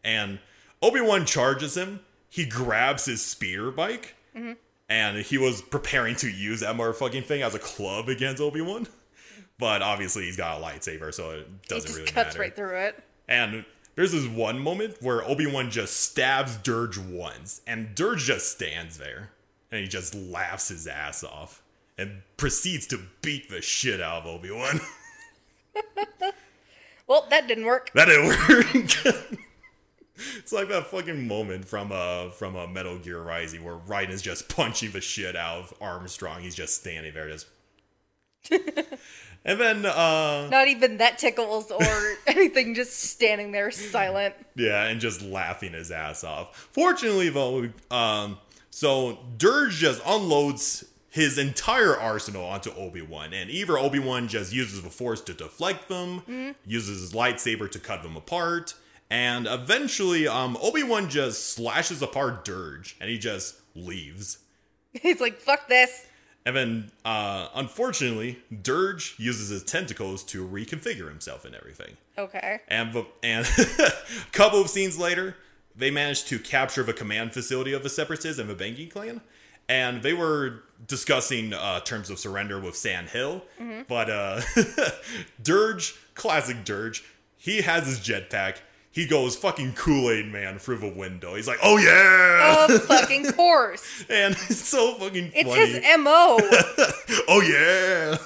[0.04, 0.39] and
[0.82, 2.02] Obi Wan charges him.
[2.30, 4.16] He grabs his spear bike
[4.89, 8.88] and he was preparing to use that motherfucking thing as a club against Obi Wan.
[9.58, 12.39] But obviously, he's got a lightsaber, so it doesn't just really cuts matter.
[12.41, 13.02] right through it.
[13.30, 13.64] And
[13.96, 18.98] there's this one moment where Obi Wan just stabs Durge once, and Durge just stands
[18.98, 19.32] there,
[19.72, 21.62] and he just laughs his ass off,
[21.98, 24.80] and proceeds to beat the shit out of Obi Wan.
[27.08, 27.91] Well, that didn't work.
[27.93, 29.39] that didn't work.
[30.38, 34.22] it's like that fucking moment from uh from a Metal Gear Rising where Raiden is
[34.22, 36.41] just punching the shit out of Armstrong.
[36.41, 37.48] He's just standing there, just.
[39.46, 44.36] and then uh Not even that tickles or anything, just standing there silent.
[44.56, 46.70] Yeah, and just laughing his ass off.
[46.74, 48.39] Fortunately, though, um,
[48.70, 54.52] so Durge just unloads his entire arsenal onto Obi Wan, and either Obi Wan just
[54.54, 58.74] uses the Force to deflect them, uses his lightsaber to cut them apart,
[59.10, 64.39] and eventually, um, Obi Wan just slashes apart Durge, and he just leaves.
[64.93, 66.06] He's like, fuck this.
[66.46, 71.98] And then, uh, unfortunately, Durge uses his tentacles to reconfigure himself and everything.
[72.18, 72.60] Okay.
[72.68, 73.48] And and
[73.80, 73.91] a
[74.32, 75.36] couple of scenes later,
[75.76, 79.22] they managed to capture the command facility of the Separatists and the Banking clan,
[79.68, 83.43] and they were discussing uh, terms of surrender with San Hill.
[83.88, 84.41] But uh,
[85.41, 87.02] Durge, classic Durge,
[87.38, 88.58] he has his jetpack.
[88.96, 91.36] He goes fucking Kool Aid Man through the window.
[91.36, 93.84] He's like, "Oh yeah!" Of fucking course.
[94.10, 95.68] and it's so fucking It's funny.
[95.72, 96.38] his MO.
[97.28, 98.18] oh yeah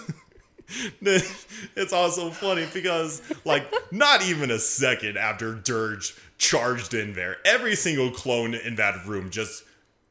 [1.02, 7.76] it's also funny because like not even a second after durge charged in there every
[7.76, 9.64] single clone in that room just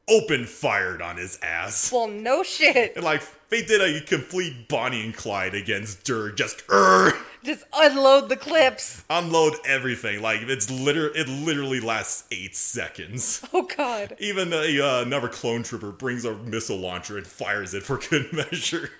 [0.09, 2.93] open fired on his ass well, no shit.
[2.97, 8.27] and like they did a complete bonnie and clyde against durge just "Urgh," Just unload
[8.29, 9.03] the clips.
[9.09, 14.15] unload everything like it's liter- it literally lasts eight seconds Oh, God.
[14.19, 18.31] even a, uh, another clone trooper brings a missile launcher and fires it for good
[18.33, 18.91] measure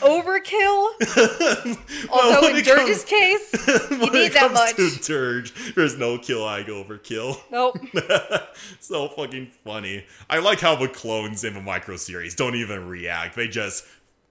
[0.00, 0.90] Overkill?
[2.10, 4.76] Although in Durge's comes- case, you need that much.
[4.76, 7.38] to Durge, there's no kill like overkill.
[7.50, 7.78] Nope.
[8.80, 10.04] so fucking funny.
[10.28, 13.36] I like how the clones in the micro series don't even react.
[13.36, 13.84] They just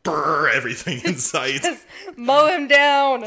[0.03, 1.61] burr everything in sight.
[1.61, 1.86] Just
[2.17, 3.26] mow him down.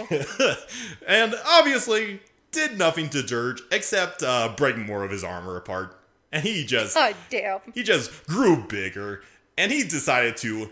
[1.07, 2.21] and obviously
[2.51, 5.99] did nothing to Durge except uh, break more of his armor apart.
[6.33, 7.61] And he just God damn.
[7.75, 9.23] he just grew bigger
[9.59, 10.71] and he decided to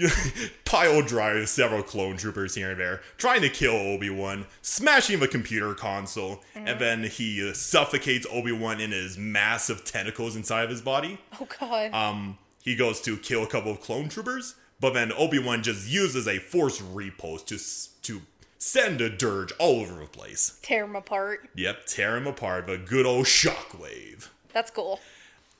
[0.64, 5.28] pile drive several clone troopers here and there, trying to kill Obi Wan, smashing the
[5.28, 10.70] computer console, and then he uh, suffocates Obi Wan in his massive tentacles inside of
[10.70, 11.18] his body.
[11.40, 11.92] Oh, God.
[11.92, 15.88] Um, he goes to kill a couple of clone troopers, but then Obi Wan just
[15.88, 17.58] uses a force repulse to
[18.02, 18.22] to
[18.58, 20.58] send a Durge all over the place.
[20.62, 21.48] Tear him apart.
[21.54, 22.66] Yep, tear him apart.
[22.66, 24.28] The good old shockwave.
[24.52, 25.00] That's cool.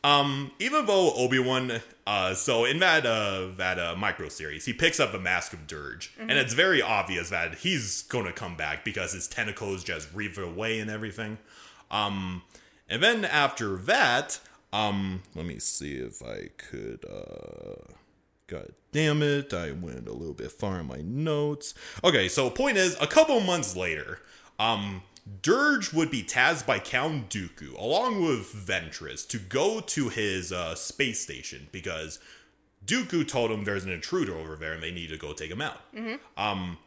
[0.08, 4.72] Um, even though Obi Wan, uh, so in that uh that uh micro series, he
[4.72, 8.84] picks up the mask of Durge, and it's very obvious that he's gonna come back
[8.84, 11.36] because his tentacles just reave away and everything.
[11.90, 12.42] Um,
[12.88, 14.40] and then after that,
[14.72, 17.92] um, let me see if I could, uh,
[18.46, 21.74] God damn it, I went a little bit far in my notes.
[22.02, 24.20] Okay, so point is, a couple months later,
[24.58, 25.02] um,
[25.42, 30.74] Durge would be tasked by Count Dooku, along with Ventress, to go to his uh,
[30.74, 32.18] space station because
[32.84, 35.60] Dooku told him there's an intruder over there and they need to go take him
[35.60, 35.80] out.
[36.36, 36.78] Um,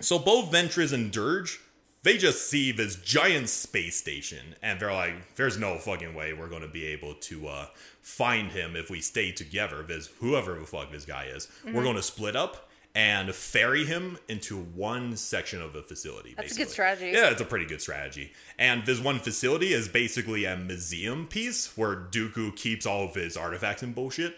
[0.00, 1.58] so both Ventress and Durge,
[2.04, 6.48] they just see this giant space station and they're like, there's no fucking way we're
[6.48, 7.66] going to be able to uh,
[8.02, 9.82] find him if we stay together.
[9.82, 14.18] This whoever the fuck this guy is, we're going to split up and ferry him
[14.28, 16.34] into one section of the facility.
[16.36, 17.10] That's a good strategy.
[17.14, 18.32] Yeah, it's a pretty good strategy.
[18.58, 23.36] And this one facility is basically a museum piece where Dooku keeps all of his
[23.36, 24.36] artifacts and bullshit.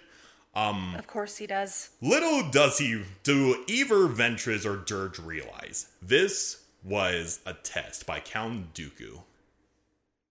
[0.55, 1.90] Um, Of course he does.
[2.03, 8.74] Little does he do either Ventress or Durge realize this was a test by Count
[8.74, 9.22] Dooku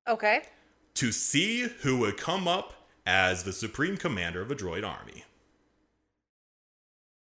[0.08, 0.42] Okay.
[0.96, 2.74] to see who would come up
[3.06, 5.24] as the supreme commander of a droid army.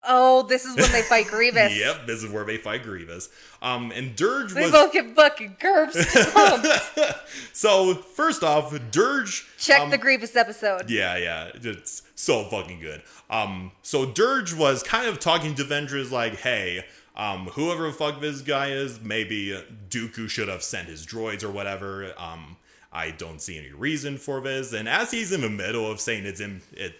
[0.06, 1.76] Oh, this is when they fight Grievous.
[1.76, 3.28] Yep, this is where they fight Grievous.
[3.62, 6.68] Um, and Durge They was both get fucking curb stomped.
[7.52, 10.90] so first off, Durge Check um, the Grievous episode.
[10.90, 13.02] Yeah, yeah, it's so fucking good.
[13.30, 16.84] Um, so Durge was kind of talking to Ventress like, "Hey,
[17.16, 21.50] um, whoever the fuck this guy is, maybe Dooku should have sent his droids or
[21.50, 22.12] whatever.
[22.18, 22.56] Um,
[22.92, 26.26] I don't see any reason for this." And as he's in the middle of saying
[26.26, 26.94] it's in it,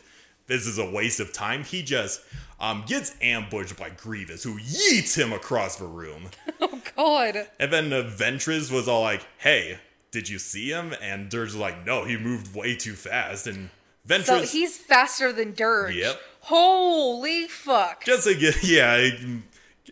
[0.47, 2.21] this is a waste of time, he just
[2.61, 6.31] um gets ambushed by Grievous, who yeets him across the room.
[6.61, 7.49] Oh god.
[7.59, 9.79] And then uh, Ventress was all like, "Hey,
[10.13, 13.71] did you see him?" And Durge was like, "No, he moved way too fast." And
[14.09, 15.95] Ventress, So he's faster than Durge.
[15.97, 16.21] Yep.
[16.41, 18.05] Holy fuck.
[18.05, 19.43] just to get, yeah, it,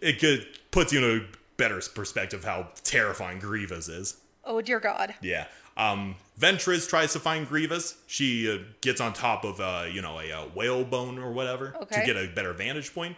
[0.01, 1.27] it could puts you in a
[1.57, 4.17] better perspective how terrifying Grievous is.
[4.45, 5.15] Oh dear god.
[5.21, 5.47] Yeah.
[5.77, 7.97] Um, Ventress tries to find Grievous.
[8.07, 11.75] She uh, gets on top of, uh, you know, a, uh whale bone or whatever
[11.83, 12.01] Okay.
[12.01, 13.17] to get a better vantage point.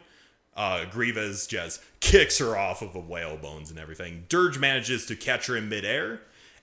[0.57, 4.25] Uh, Grievous just kicks her off of the whale bones and everything.
[4.29, 6.21] Durge manages to catch her in midair,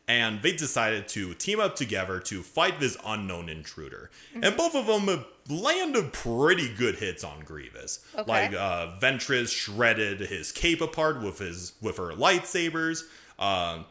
[0.07, 4.09] and they decided to team up together to fight this unknown intruder.
[4.33, 4.43] Mm-hmm.
[4.45, 5.23] And both of them uh,
[5.53, 7.99] landed pretty good hits on Grievous.
[8.15, 8.31] Okay.
[8.31, 13.03] Like uh, Ventress shredded his cape apart with his with her lightsabers.
[13.37, 13.83] Uh,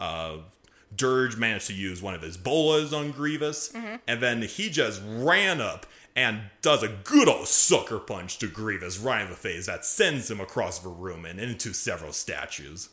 [0.00, 0.38] uh,
[0.96, 3.96] Durge managed to use one of his bolas on Grievous, mm-hmm.
[4.06, 8.98] and then he just ran up and does a good old sucker punch to Grievous
[8.98, 12.90] right in the face that sends him across the room and into several statues.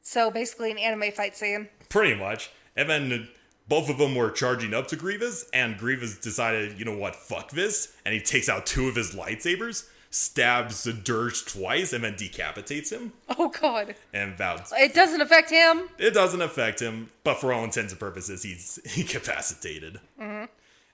[0.00, 1.68] So basically an anime fight scene.
[1.88, 2.50] Pretty much.
[2.76, 3.28] And then
[3.68, 7.50] both of them were charging up to Grievous, and Grievous decided, you know what, fuck
[7.50, 7.96] this.
[8.04, 12.90] And he takes out two of his lightsabers, stabs the Durge twice, and then decapitates
[12.90, 13.12] him.
[13.38, 13.96] Oh god.
[14.12, 15.88] And that's It doesn't affect him.
[15.98, 19.98] it doesn't affect him, but for all intents and purposes, he's incapacitated.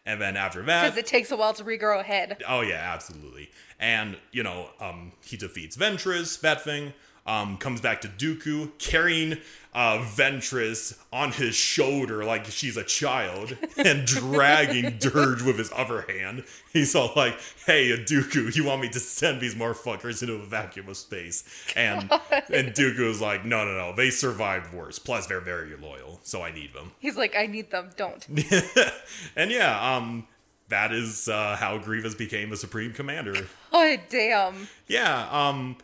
[0.06, 2.42] And then after that, Because it takes a while to regrow a head.
[2.48, 3.50] oh yeah, absolutely.
[3.78, 6.94] And you know, um, he defeats Ventress, that thing.
[7.30, 9.38] Um, comes back to Dooku carrying
[9.72, 16.02] uh, Ventress on his shoulder like she's a child and dragging Durge with his other
[16.08, 16.42] hand.
[16.72, 20.88] He's all like, "Hey, Dooku, you want me to send these motherfuckers into a vacuum
[20.88, 21.44] of space?"
[21.76, 22.10] And
[22.48, 23.94] and Dooku is like, "No, no, no.
[23.94, 24.98] They survived worse.
[24.98, 27.90] Plus, they're very loyal, so I need them." He's like, I need them.
[27.96, 28.26] Don't.
[29.36, 30.26] and yeah, um,
[30.68, 33.46] that is uh, how Grievous became the Supreme Commander.
[33.72, 34.66] Oh damn.
[34.88, 35.76] Yeah, um,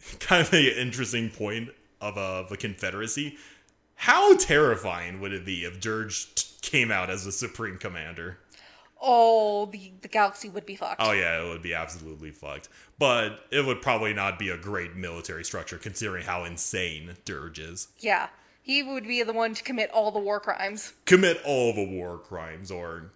[0.20, 1.70] kind of an interesting point
[2.00, 3.36] of uh, the Confederacy.
[3.94, 8.38] How terrifying would it be if Durge t- came out as the Supreme Commander?
[9.02, 11.00] Oh, the the galaxy would be fucked.
[11.02, 12.68] Oh yeah, it would be absolutely fucked.
[12.98, 17.88] But it would probably not be a great military structure considering how insane Durge is.
[17.98, 18.28] Yeah.
[18.62, 20.92] He would be the one to commit all the war crimes.
[21.06, 23.10] Commit all the war crimes or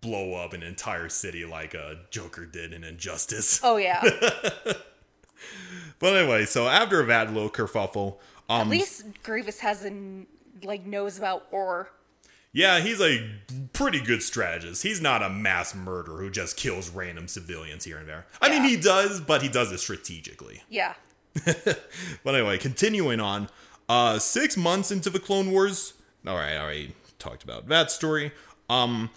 [0.00, 3.60] blow up an entire city like uh, Joker did in Injustice.
[3.62, 4.02] Oh yeah.
[5.98, 8.16] But anyway, so after that little kerfuffle,
[8.48, 10.26] um, At least Grievous has an
[10.62, 11.90] like knows about war.
[12.52, 13.30] yeah, he's a
[13.72, 14.82] pretty good strategist.
[14.82, 18.26] He's not a mass murderer who just kills random civilians here and there.
[18.40, 20.62] I mean, he does, but he does it strategically.
[20.70, 20.94] Yeah.
[22.22, 23.48] But anyway, continuing on,
[23.88, 25.94] uh, six months into the Clone Wars.
[26.26, 28.30] All right, I already talked about that story.
[28.70, 29.10] Um,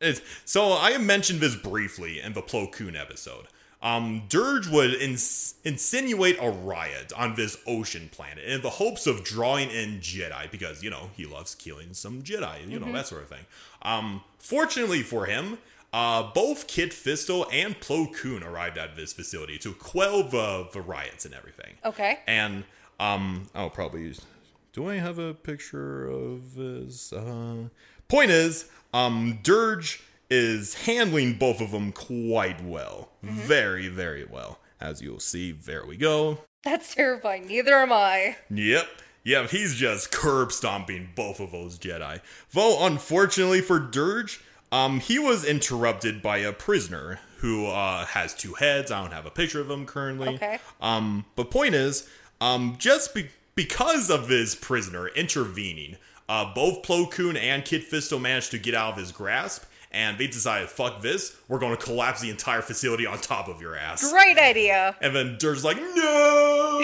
[0.00, 3.46] it, so I mentioned this briefly in the Plo Koon episode.
[3.84, 9.22] Um, Durge would ins- insinuate a riot on this ocean planet in the hopes of
[9.22, 13.22] drawing in Jedi because you know he loves killing some Jedi, you know that sort
[13.22, 13.44] of thing.
[13.82, 15.58] Um, fortunately for him,
[15.92, 20.80] uh, both Kit Fisto and Plo Koon arrived at this facility to quell the, the
[20.80, 21.74] riots and everything.
[21.84, 22.20] Okay.
[22.26, 22.64] And
[22.98, 24.22] um, I'll probably use.
[24.72, 27.12] Do I have a picture of this?
[27.12, 27.68] Uh,
[28.08, 34.58] point is, um, Durge is handling both of them quite well, very, very well.
[34.80, 36.38] As you'll see, there we go.
[36.62, 37.46] That's terrifying.
[37.46, 38.36] Neither am I.
[38.50, 38.86] Yep.
[39.24, 42.20] Yep, he's just curb stomping both of those Jedi.
[42.52, 48.54] Though, unfortunately for Durge, um, he was interrupted by a prisoner who uh, has two
[48.54, 48.90] heads.
[48.90, 50.34] I don't have a picture of him currently.
[50.34, 50.58] Okay.
[50.80, 52.08] Um, but point is,
[52.40, 55.96] um, just be- because of this prisoner intervening,
[56.28, 59.64] uh, both Plo Koon and Kit Fisto managed to get out of his grasp,
[59.94, 63.60] and they decided, fuck this, we're going to collapse the entire facility on top of
[63.62, 64.10] your ass.
[64.10, 64.96] Great idea.
[65.00, 66.80] And then Durge's like, no!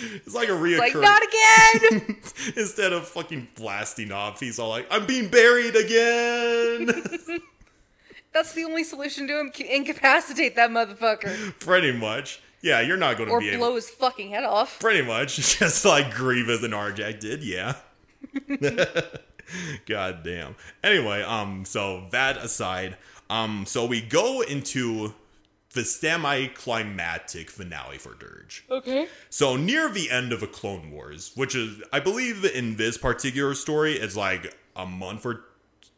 [0.00, 0.78] it's like a reoccurring.
[0.78, 2.16] Like not again.
[2.56, 6.86] Instead of fucking blasting off, he's all like, I'm being buried again!
[8.32, 9.52] That's the only solution to him.
[9.58, 11.58] Incapacitate that motherfucker.
[11.58, 12.40] Pretty much.
[12.62, 13.50] Yeah, you're not going to be.
[13.54, 13.76] Or blow able.
[13.76, 14.80] his fucking head off.
[14.80, 15.36] Pretty much.
[15.58, 17.76] Just like Grievous and Arjak did, yeah.
[19.86, 20.56] God damn.
[20.84, 22.96] Anyway, um, so that aside,
[23.30, 25.14] um, so we go into
[25.72, 28.62] the semi-climatic finale for Durge.
[28.70, 29.08] Okay.
[29.30, 33.54] So near the end of a Clone Wars, which is I believe in this particular
[33.54, 35.42] story, it's like a month or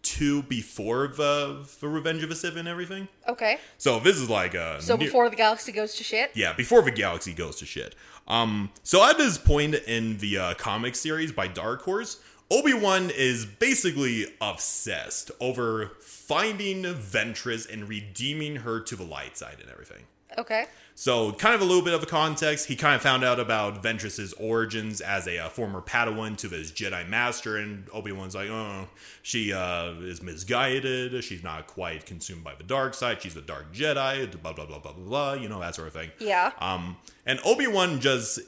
[0.03, 3.09] two before the, the Revenge of the Sith and everything.
[3.29, 3.59] Okay.
[3.77, 6.31] So this is like a So near- before the galaxy goes to shit.
[6.35, 7.95] yeah, before the galaxy goes to shit.
[8.27, 12.21] Um, so at this point in the uh, comic series by Dark Horse,
[12.51, 19.57] Obi Wan is basically obsessed over finding Ventress and redeeming her to the light side
[19.61, 20.05] and everything.
[20.37, 20.67] Okay.
[20.95, 22.67] So, kind of a little bit of a context.
[22.67, 26.73] He kind of found out about Ventress's origins as a uh, former Padawan to this
[26.73, 28.89] Jedi Master, and Obi Wan's like, "Oh,
[29.23, 31.23] she uh, is misguided.
[31.23, 33.23] She's not quite consumed by the dark side.
[33.23, 35.33] She's a dark Jedi." Blah blah blah blah blah blah.
[35.35, 36.11] You know that sort of thing.
[36.19, 36.51] Yeah.
[36.59, 38.41] Um, and Obi Wan just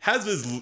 [0.00, 0.60] has this.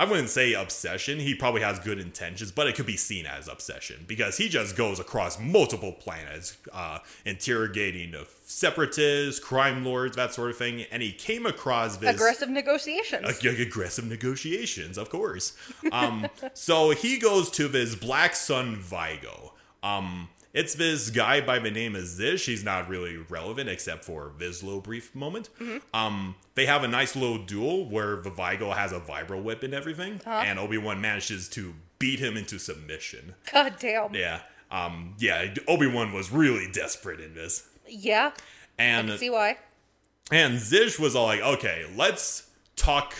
[0.00, 1.18] I wouldn't say obsession.
[1.18, 4.74] He probably has good intentions, but it could be seen as obsession because he just
[4.74, 8.14] goes across multiple planets, uh, interrogating
[8.46, 10.86] separatists, crime lords, that sort of thing.
[10.90, 13.44] And he came across this Aggressive negotiations.
[13.44, 15.52] Ag- aggressive negotiations, of course.
[15.92, 19.52] Um, so he goes to this Black Sun Vigo.
[19.82, 22.46] Um, it's this guy by the name of Zish.
[22.46, 25.48] He's not really relevant except for this little brief moment.
[25.94, 29.72] Um, they have a nice little duel where the Vigo has a vibro whip and
[29.74, 33.34] everything, and Obi Wan manages to beat him into submission.
[33.52, 34.14] God damn.
[34.14, 34.40] Yeah,
[34.70, 35.54] um, yeah.
[35.68, 38.32] Obi Wan was really desperate in this, Yeah.
[38.78, 39.58] and See why?
[40.32, 43.14] and Zish was all like, okay, let's talk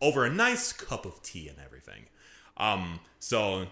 [0.00, 2.06] over a nice cup of tea and everything.
[2.56, 3.66] Um, so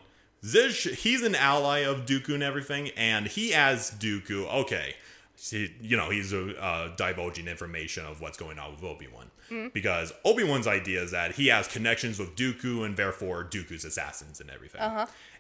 [0.44, 4.94] Zish, he's an ally of Dooku and everything, and he asks Dooku, okay,
[5.36, 9.30] see, you know, he's uh, divulging information of what's going on with Obi Wan.
[9.72, 14.40] Because Obi Wan's idea is that he has connections with Dooku and therefore Dooku's assassins
[14.40, 14.80] and everything.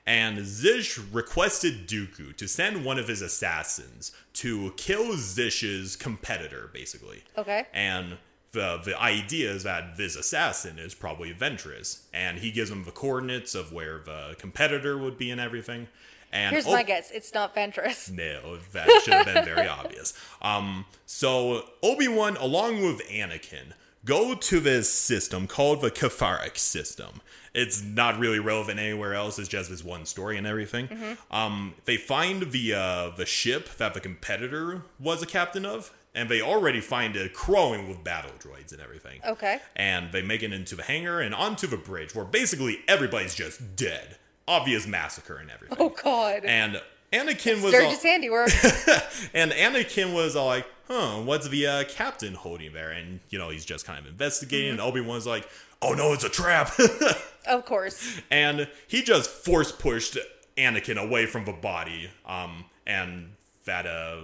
[0.04, 7.22] And Zish requested Dooku to send one of his assassins to kill Zish's competitor, basically.
[7.38, 7.66] Okay.
[7.72, 8.18] And
[8.52, 12.90] the the idea is that this assassin is probably Ventress, and he gives him the
[12.90, 15.88] coordinates of where the competitor would be and everything.
[16.32, 17.10] And Here's oh, my guess.
[17.10, 18.10] It's not Ventress.
[18.10, 20.14] no, that should have been very obvious.
[20.40, 23.72] Um, so Obi Wan, along with Anakin,
[24.04, 27.20] go to this system called the Kafarik system.
[27.52, 29.38] It's not really relevant anywhere else.
[29.38, 30.88] It's just this one story and everything.
[31.32, 36.28] Um, they find the uh, the ship that the competitor was a captain of, and
[36.28, 39.20] they already find it crowing with battle droids and everything.
[39.26, 39.60] Okay.
[39.76, 43.76] And they make it into the hangar and onto the bridge, where basically everybody's just
[43.76, 44.16] dead.
[44.48, 45.76] Obvious massacre and everything.
[45.80, 46.44] Oh God.
[46.44, 46.80] And
[47.12, 48.50] Anakin was all, Durge's handiwork.
[49.34, 53.50] and Anakin was all like, "Huh, what's the uh, captain holding there?" And you know,
[53.50, 54.70] he's just kind of investigating.
[54.70, 55.48] And Obi Wan's like,
[55.82, 56.72] "Oh no, it's a trap!"
[57.46, 58.20] of course.
[58.30, 60.18] and he just force pushed
[60.56, 62.10] Anakin away from the body.
[62.26, 63.32] Um, and
[63.64, 64.22] that uh,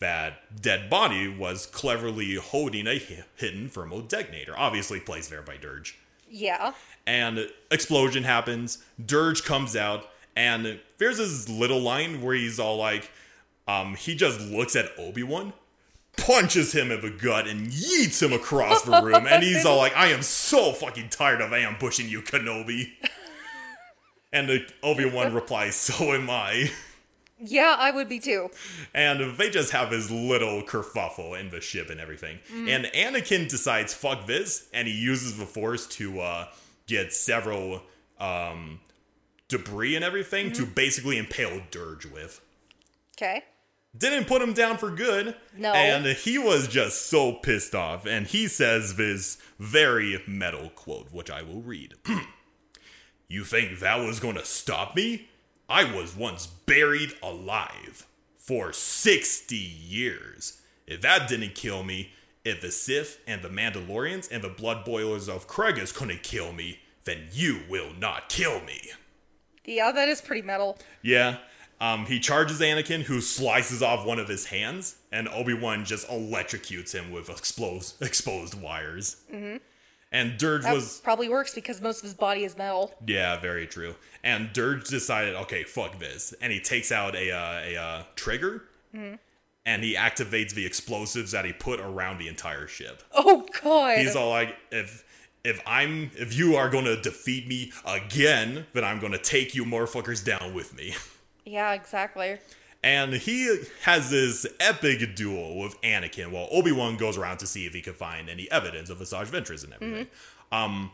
[0.00, 2.98] that dead body was cleverly holding a
[3.36, 5.94] hidden thermal detonator, obviously placed there by Durge
[6.30, 6.72] Yeah.
[7.06, 8.78] and explosion happens.
[9.02, 13.10] Durge comes out, and there's this little line where he's all like,
[13.66, 15.52] um, he just looks at Obi Wan,
[16.16, 19.92] punches him in the gut, and yeets him across the room, and he's all like,
[19.96, 22.92] "I am so fucking tired of ambushing you, Kenobi."
[24.32, 24.50] And
[24.82, 26.70] Obi Wan replies, "So am I."
[27.40, 28.50] Yeah, I would be too.
[28.94, 32.38] And they just have his little kerfuffle in the ship and everything.
[32.52, 36.48] And Anakin decides, fuck this, and he uses the Force to uh,
[36.86, 37.82] get several
[38.18, 38.80] um,
[39.48, 42.40] debris and everything to basically impale Durge with.
[43.16, 43.44] Okay.
[43.96, 45.34] Didn't put him down for good.
[45.56, 45.72] No.
[45.72, 48.06] And he was just so pissed off.
[48.06, 51.94] And he says this very metal quote, which I will read.
[53.28, 55.28] you think that was going to stop me?
[55.68, 58.06] I was once buried alive
[58.38, 60.62] for 60 years.
[60.86, 62.12] If that didn't kill me,
[62.42, 66.80] if the Sith and the Mandalorians and the Blood Boilers of Kregus couldn't kill me,
[67.04, 68.80] then you will not kill me.
[69.66, 70.78] Yeah, that is pretty metal.
[71.02, 71.36] Yeah.
[71.80, 76.08] Um, he charges Anakin, who slices off one of his hands, and Obi Wan just
[76.08, 79.16] electrocutes him with exposed exposed wires.
[79.32, 79.58] Mm-hmm.
[80.10, 82.94] And Durge That was probably works because most of his body is metal.
[83.06, 83.94] yeah, very true.
[84.24, 88.64] And Durge decided, okay, fuck this, and he takes out a uh, a uh, trigger,
[89.66, 93.02] and he activates the explosives that he put around the entire ship.
[93.14, 93.98] Oh God.
[93.98, 95.04] He's all like, if
[95.44, 100.24] if I'm if you are gonna defeat me again, then I'm gonna take you motherfuckers
[100.24, 100.94] down with me.
[101.44, 102.38] yeah, exactly.
[102.82, 107.66] And he has this epic duel with Anakin while Obi Wan goes around to see
[107.66, 110.06] if he can find any evidence of Asajj Ventress and everything.
[110.52, 110.92] Um,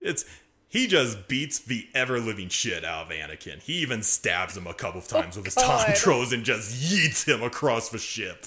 [0.00, 0.24] it's
[0.68, 3.60] he just beats the ever living shit out of Anakin.
[3.60, 5.86] He even stabs him a couple of times with his God.
[5.86, 8.46] tantros and just yeets him across the ship.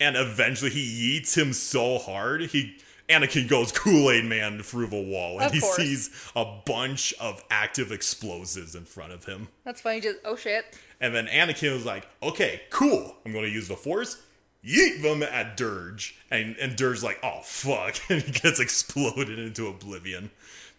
[0.00, 2.76] and eventually he yeets him so hard he
[3.08, 5.76] Anakin goes Kool Aid Man through the wall, and Of he course.
[5.76, 9.48] sees a bunch of active explosives in front of him.
[9.64, 10.00] That's funny.
[10.00, 10.76] Just oh shit.
[11.00, 13.16] And then Anakin was like, "Okay, cool.
[13.24, 14.22] I'm going to use the Force."
[14.64, 19.68] Yeet them at Durge, and and Durge's like, "Oh fuck!" and he gets exploded into
[19.68, 20.30] oblivion.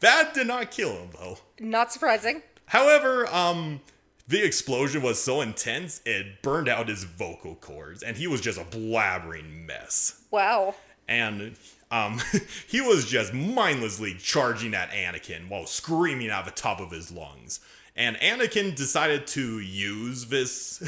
[0.02, 1.38] That did not kill him though.
[1.60, 2.44] Not surprising.
[2.68, 3.82] However, um,
[4.28, 8.60] the explosion was so intense it burned out his vocal cords, and he was just
[8.60, 10.22] a blabbering mess.
[10.30, 10.76] Wow.
[11.08, 11.56] And
[11.92, 12.22] um,
[12.68, 17.60] he was just mindlessly charging at Anakin while screaming out the top of his lungs.
[17.96, 20.82] And Anakin decided to use this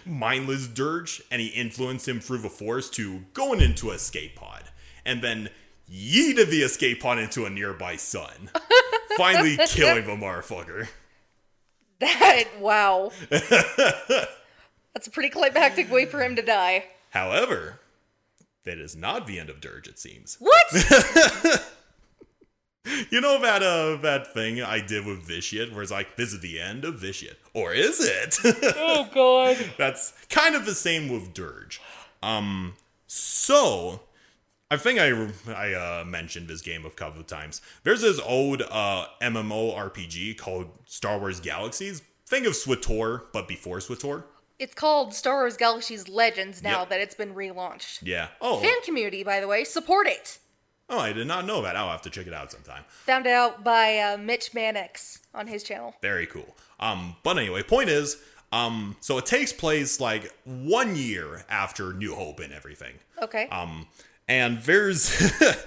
[0.06, 4.64] mindless Durge, and he influenced him through the Force to going into a escape pod,
[5.04, 5.48] and then
[5.88, 8.50] yeeted the escape pod into a nearby sun,
[9.16, 10.88] finally killing the motherfucker.
[12.00, 13.12] That wow.
[13.30, 16.86] That's a pretty climactic way for him to die.
[17.10, 17.80] However,
[18.66, 20.36] that is not the end of Durge, it seems.
[20.38, 21.62] What?
[23.10, 26.40] You know that uh that thing I did with Vitiate, where it's like, this is
[26.40, 27.36] the end of Vitiate.
[27.52, 28.38] Or is it?
[28.76, 29.72] oh god.
[29.76, 31.80] That's kind of the same with Durge.
[32.22, 32.74] Um
[33.06, 34.02] so
[34.70, 37.60] I think I I uh, mentioned this game a couple of times.
[37.84, 42.02] There's this old uh, MMO RPG called Star Wars Galaxies.
[42.26, 44.24] Think of SWTOR, but before SWTOR.
[44.58, 46.88] It's called Star Wars Galaxy's Legends now Yep.
[46.90, 47.98] that it's been relaunched.
[48.02, 48.28] Yeah.
[48.40, 50.38] Oh, Fan community, by the way, support it.
[50.88, 51.76] oh, I did not know that.
[51.76, 52.84] I'll have to check it out sometime.
[53.06, 55.94] Found out by uh, Mitch Mannix on his channel.
[56.00, 56.56] Very cool.
[56.80, 58.16] Um, but anyway, point is,
[58.52, 62.94] um, so it takes place like one year after New Hope and everything.
[63.20, 63.48] Okay.
[63.48, 63.88] Um,
[64.28, 65.02] and there's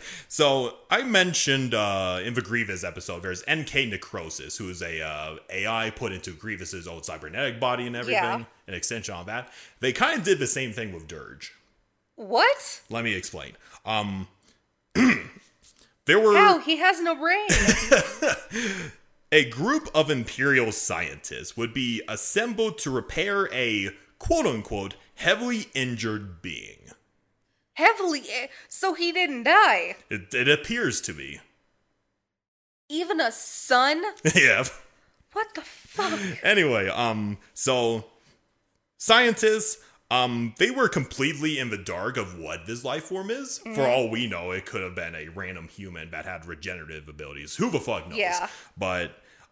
[0.28, 5.36] so I mentioned uh, in the Grievous episode, there's NK Necrosis, who is a uh,
[5.50, 8.44] AI put into Grievous's old cybernetic body and everything, Yeah.
[8.68, 9.50] an extension on that.
[9.80, 11.52] They kind of did the same thing with Durge.
[12.16, 12.82] what?
[12.90, 13.54] Let me explain.
[13.86, 14.28] Um,
[16.06, 16.60] there were How?
[16.60, 17.48] He has no brain.
[19.32, 26.42] a group of Imperial scientists would be assembled to repair a quote unquote heavily injured
[26.42, 26.79] being.
[27.80, 28.24] Heavily.
[28.30, 29.96] eh, So he didn't die.
[30.10, 31.40] It, it appears to be.
[32.90, 34.04] Even a son?
[34.36, 34.66] yeah.
[35.34, 36.20] What the fuck?
[36.44, 38.06] Anyway, um, so
[38.98, 39.78] scientists,
[40.12, 43.60] um, they were completely in the dark of what this life form is.
[43.76, 47.56] For all we know, it could have been a random human that had regenerative abilities.
[47.56, 48.18] Who the fuck knows?
[48.18, 48.50] Yeah.
[48.76, 49.12] But,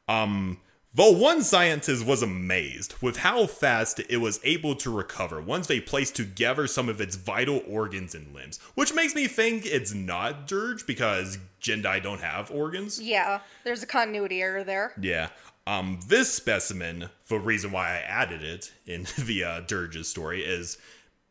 [0.09, 0.59] um,
[0.97, 5.79] though one scientist was amazed with how fast it was able to recover once they
[5.79, 10.47] placed together some of its vital organs and limbs, which makes me think it's not
[10.47, 12.99] Durge because Jedi don't have organs.
[12.99, 14.93] Yeah, there's a continuity error there.
[14.99, 15.29] Yeah.
[15.67, 20.79] Um, this specimen, the reason why I added it in the uh, Durge's story is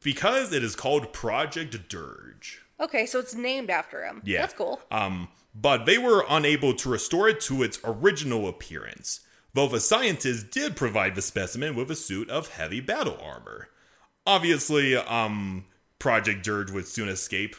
[0.00, 2.58] because it is called Project Durge.
[2.78, 4.22] Okay, so it's named after him.
[4.24, 4.42] Yeah.
[4.42, 4.80] That's cool.
[4.92, 9.20] Um, but they were unable to restore it to its original appearance,
[9.56, 13.68] though the scientists did provide the specimen with a suit of heavy battle armor.
[14.26, 15.64] Obviously, um,
[15.98, 17.56] Project Durge would soon escape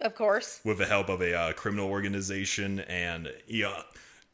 [0.00, 0.60] Of course.
[0.64, 3.82] with the help of a uh, criminal organization, and he, uh,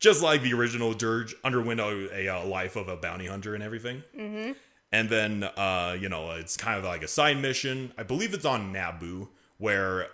[0.00, 3.62] just like the original Durge, underwent a, a, uh, life of a bounty hunter and
[3.62, 4.02] everything.
[4.18, 4.52] Mm-hmm.
[4.90, 7.92] And then, uh, you know, it's kind of like a side mission.
[7.98, 10.08] I believe it's on Naboo, where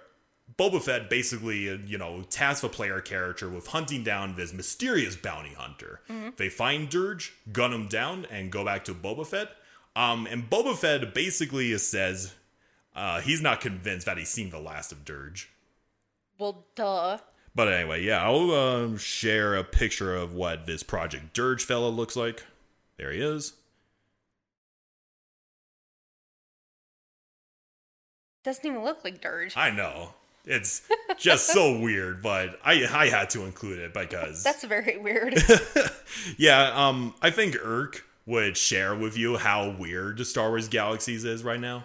[0.56, 5.14] Boba Fett basically, uh, you know, tasks the player character with hunting down this mysterious
[5.16, 6.00] bounty hunter.
[6.36, 9.50] They find Durge, gun him down, and go back to Boba Fett.
[9.94, 12.34] Um, and Boba Fett basically says
[12.94, 15.46] uh, he's not convinced that he's seen the last of Durge.
[16.38, 17.18] Well, duh.
[17.54, 22.14] But anyway, yeah, I'll um, share a picture of what this Project Durge fella looks
[22.14, 22.44] like.
[22.96, 23.54] There he is.
[28.44, 29.56] Doesn't even look like Durge.
[29.56, 30.14] I know.
[30.48, 30.82] It's
[31.18, 35.42] just so weird, but I I had to include it because That's very weird.
[36.38, 41.24] yeah, um I think Irk would share with you how weird the Star Wars Galaxies
[41.24, 41.84] is right now.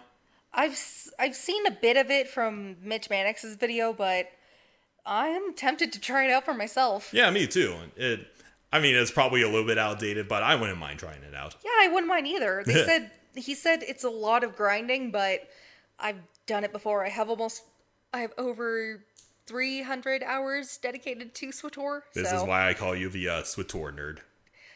[0.53, 0.80] I've
[1.19, 4.30] I've seen a bit of it from Mitch Mannix's video, but
[5.06, 7.10] I'm tempted to try it out for myself.
[7.14, 7.76] Yeah, me too.
[7.98, 8.27] It
[8.72, 11.56] I mean, it's probably a little bit outdated, but I wouldn't mind trying it out.
[11.64, 12.64] Yeah, I wouldn't mind either.
[12.65, 15.48] They said he said it's a lot of grinding, but
[15.99, 17.06] I've done it before.
[17.06, 17.64] I have almost
[18.14, 19.03] I have over
[19.48, 22.02] 300 hours dedicated to SWTOR.
[22.14, 24.19] This so is why I call you the uh, SWTOR nerd.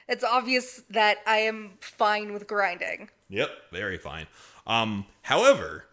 [0.08, 3.10] it's obvious that I am fine with grinding.
[3.30, 4.28] Yep, very fine.
[4.66, 5.86] Um, however,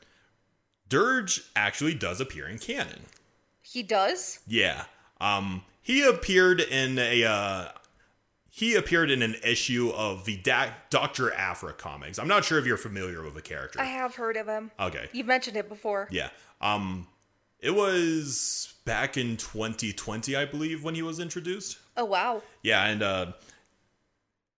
[0.88, 3.02] Durge actually does appear in canon.
[3.62, 4.40] He does.
[4.46, 4.84] Yeah.
[5.20, 7.68] Um, he appeared in a uh,
[8.50, 12.18] he appeared in an issue of the da- Doctor Aphra comics.
[12.18, 13.80] I'm not sure if you're familiar with the character.
[13.80, 14.70] I have heard of him.
[14.78, 16.08] okay, You've mentioned it before.
[16.10, 16.30] yeah.
[16.60, 17.06] Um,
[17.64, 21.78] it was back in 2020, I believe, when he was introduced.
[21.96, 22.42] Oh wow.
[22.62, 23.32] Yeah, and uh,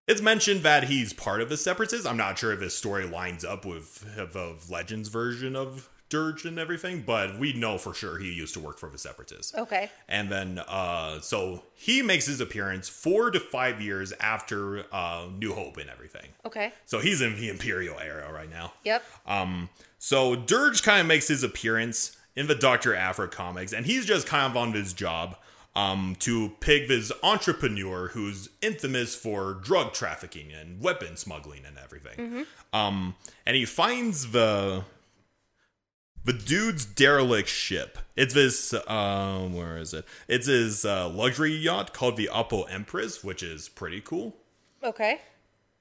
[0.09, 2.05] it's mentioned that he's part of the Separatists.
[2.05, 6.45] I'm not sure if his story lines up with of, of Legends version of Durge
[6.45, 9.55] and everything, but we know for sure he used to work for the Separatists.
[9.55, 9.89] Okay.
[10.09, 15.53] And then, uh, so he makes his appearance four to five years after uh, New
[15.53, 16.31] Hope and everything.
[16.45, 16.73] Okay.
[16.85, 18.73] So he's in the Imperial era right now.
[18.83, 19.05] Yep.
[19.27, 19.69] Um,
[19.99, 24.27] so Durge kind of makes his appearance in the Doctor Aphra comics, and he's just
[24.27, 25.37] kind of on his job
[25.75, 32.47] um, to pick this entrepreneur who's infamous for drug trafficking and weapon smuggling and everything.
[32.73, 33.15] Um,
[33.45, 34.85] and he finds the
[36.25, 37.99] the dude's derelict ship.
[38.17, 40.05] It's this, uh, where is it?
[40.27, 44.35] It's his uh, luxury yacht called the Oppo Empress, which is pretty cool.
[44.83, 45.21] Okay.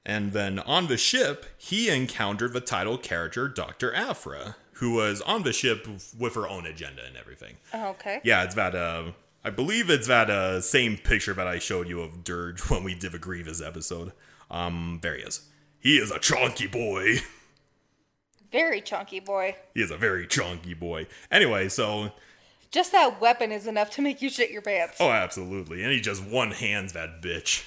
[0.06, 3.92] And then on the ship, he encountered the title character Dr.
[3.96, 5.88] Aphra, who was on the ship
[6.18, 7.56] with her own agenda and everything.
[7.74, 8.20] Okay.
[8.24, 9.12] Yeah, it's that, uh,
[9.44, 12.94] I believe it's that uh, same picture that I showed you of Durge when we
[12.96, 14.12] did a Grievous episode.
[14.52, 15.48] Um, there he is.
[15.80, 17.18] He is a chunky boy.
[18.52, 19.56] Very chunky boy.
[19.74, 21.08] he is a very chunky boy.
[21.32, 22.12] Anyway, so,
[22.72, 24.98] Just that weapon is enough to make you shit your pants.
[25.00, 25.84] oh, absolutely.
[25.84, 27.66] And he just one hands that bitch.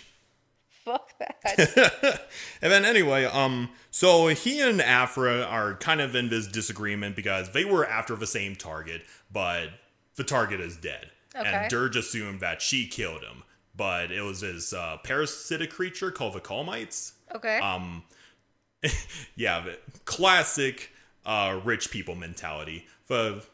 [0.89, 2.21] Fuck that.
[2.63, 7.53] And then anyway, um, so he and Aphra are kind of in this disagreement because
[7.53, 9.03] they were after the same target,
[9.33, 9.69] but
[10.17, 11.11] the target is dead.
[11.37, 11.49] Okay.
[11.49, 13.45] And Durge assumed that she killed him,
[13.77, 17.13] but it was this uh, parasitic creature called the Calmites.
[17.35, 17.59] Okay.
[17.59, 18.03] Um,
[19.37, 20.91] yeah, the classic
[21.25, 22.87] uh, rich people mentality.
[23.07, 23.45] The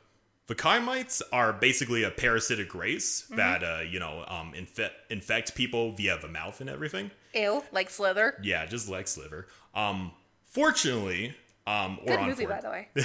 [0.47, 5.93] the Kaimites are basically a parasitic race that uh, you know um, infe- infect people
[5.93, 7.11] via the mouth and everything.
[7.35, 7.63] Ew.
[7.73, 8.39] Like Slither.
[8.43, 9.47] Yeah, just like Sliver.
[9.75, 10.13] Um,
[10.47, 11.35] fortunately,
[11.67, 12.89] um, or Good movie, by the way.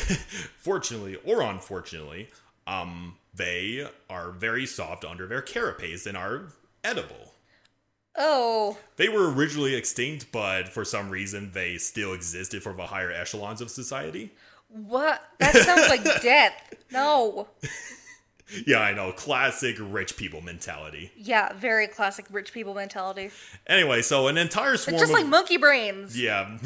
[0.58, 2.30] fortunately or unfortunately,
[2.68, 6.50] um, they are very soft under their carapace and are
[6.84, 7.34] edible.
[8.18, 8.78] Oh.
[8.98, 13.62] They were originally extinct, but for some reason they still existed for the higher echelons
[13.62, 14.32] of society.
[14.68, 15.24] What?
[15.40, 16.74] That sounds like death.
[16.92, 17.48] No.
[18.66, 21.12] Yeah, I know, classic rich people mentality.
[21.16, 23.32] Yeah, very classic rich people mentality.
[23.68, 26.58] Anyway, so an entire swarm It's just of like monkey brains, yeah,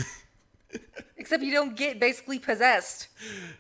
[1.18, 3.08] except you don't get basically possessed.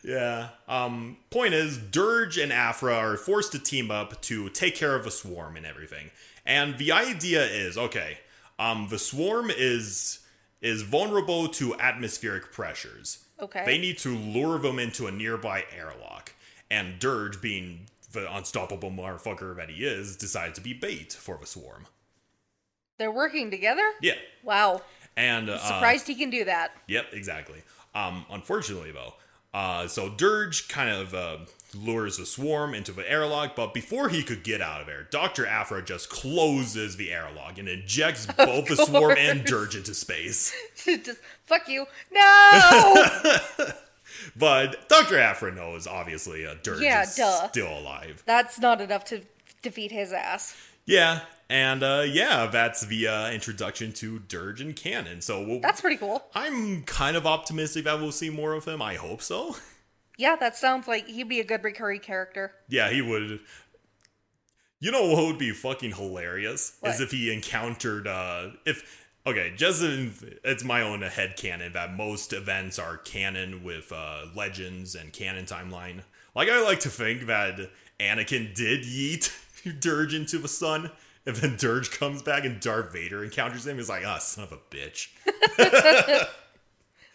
[0.04, 0.50] Yeah.
[0.68, 5.06] Um, point is, Durge and Aphra are forced to team up to take care of
[5.06, 6.10] a swarm and everything.
[6.46, 8.20] And the idea is, okay,
[8.60, 10.20] um, the swarm is
[10.62, 13.26] is vulnerable to atmospheric pressures.
[13.42, 13.64] Okay.
[13.66, 16.34] They need to lure them into a nearby airlock.
[16.72, 21.46] And Durge, being the unstoppable motherfucker that he is, decided to be bait for the
[21.46, 21.88] swarm.
[22.98, 23.84] They're working together?
[24.02, 24.14] Yeah.
[24.44, 24.82] Wow.
[25.18, 26.72] And uh, Surprised he can do that.
[26.88, 27.62] Yep, exactly.
[27.94, 29.14] Um, unfortunately, though,
[29.54, 31.38] uh, so Durge kind of uh,
[31.76, 35.46] lures the swarm into the airlock, but before he could get out of there, Doctor
[35.46, 39.46] Aphra just closes the airlock and ejects both the swarm and.
[39.46, 40.56] Durge into space.
[40.86, 41.86] just fuck you.
[42.12, 42.96] No.
[44.36, 47.48] But Doctor Aphra knows, obviously, a Durge Yeah, is duh.
[47.50, 48.24] still alive.
[48.26, 49.22] That's not enough to
[49.62, 50.56] defeat his ass.
[50.86, 55.22] Yeah, and uh, yeah, that's the uh, introduction to Durge and canon.
[55.22, 56.24] So we'll, That's pretty cool.
[56.36, 58.82] I'm kind of optimistic that we'll see more of him.
[58.82, 59.56] I hope so.
[60.18, 62.52] Yeah, that sounds like he'd be a good recurring character.
[62.70, 63.40] Yeah, he would.
[64.80, 66.94] You know what would be fucking hilarious What?
[66.96, 70.14] is if he encountered uh if okay, just in,
[70.44, 75.46] it's my own head canon that most events are canon with uh legends and canon
[75.46, 76.02] timeline.
[76.36, 77.70] Like I like to think that
[78.00, 79.32] Anakin did yeet
[79.64, 80.92] Durge into the sun.
[81.26, 83.78] And then Durge comes back and Darth Vader encounters him.
[83.78, 85.08] He's like, ah, son of a bitch.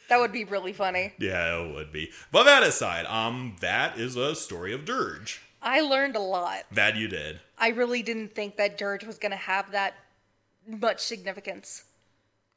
[0.09, 1.13] That would be really funny.
[1.19, 2.11] Yeah, it would be.
[2.33, 5.39] But that aside, um, that is a story of Durge.
[5.61, 6.65] I learned a lot.
[6.73, 7.41] That you did.
[7.59, 9.95] I really didn't think that Durge was going to have that
[10.67, 11.85] much significance.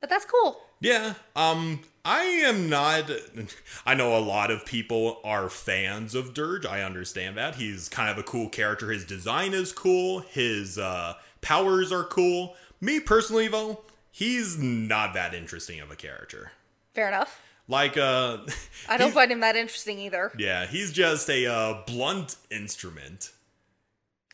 [0.02, 0.60] But that's cool.
[0.82, 1.14] Yeah.
[1.36, 3.10] Um I am not
[3.86, 6.66] I know a lot of people are fans of Durge.
[6.66, 7.56] I understand that.
[7.56, 8.90] He's kind of a cool character.
[8.92, 10.20] His design is cool.
[10.20, 12.56] His uh powers are cool.
[12.82, 16.52] Me personally though, he's not that interesting of a character.
[16.94, 17.40] Fair enough.
[17.68, 18.40] Like uh
[18.90, 20.32] I don't find him that interesting either.
[20.38, 23.32] Yeah, he's just a uh, blunt instrument.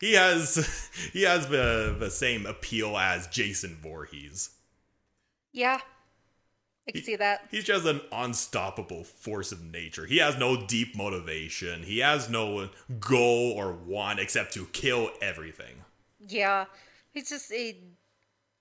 [0.00, 4.50] He has he has the the same appeal as Jason Voorhees.
[5.58, 5.80] Yeah.
[6.86, 7.46] I can see that.
[7.50, 10.06] He's just an unstoppable force of nature.
[10.06, 11.82] He has no deep motivation.
[11.82, 12.70] He has no
[13.00, 15.84] goal or want except to kill everything.
[16.26, 16.66] Yeah.
[17.10, 17.76] He's just a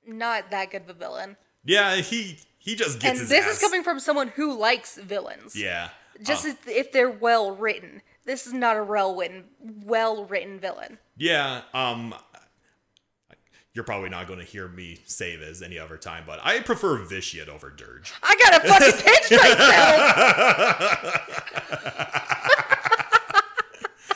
[0.05, 1.37] not that good of a villain.
[1.63, 3.53] Yeah, he he just gets and his this ass.
[3.55, 5.55] is coming from someone who likes villains.
[5.55, 5.89] Yeah.
[6.23, 8.01] Just Uh, if, if they're well written.
[8.25, 9.45] This is not a well written,
[9.85, 10.97] well written villain.
[11.15, 11.61] yeah.
[11.73, 12.13] Um.
[13.77, 16.97] You're probably not going to hear me say this any other time, but I prefer
[16.97, 18.11] Vitiate over Durge.
[18.23, 19.29] I got a fucking pinch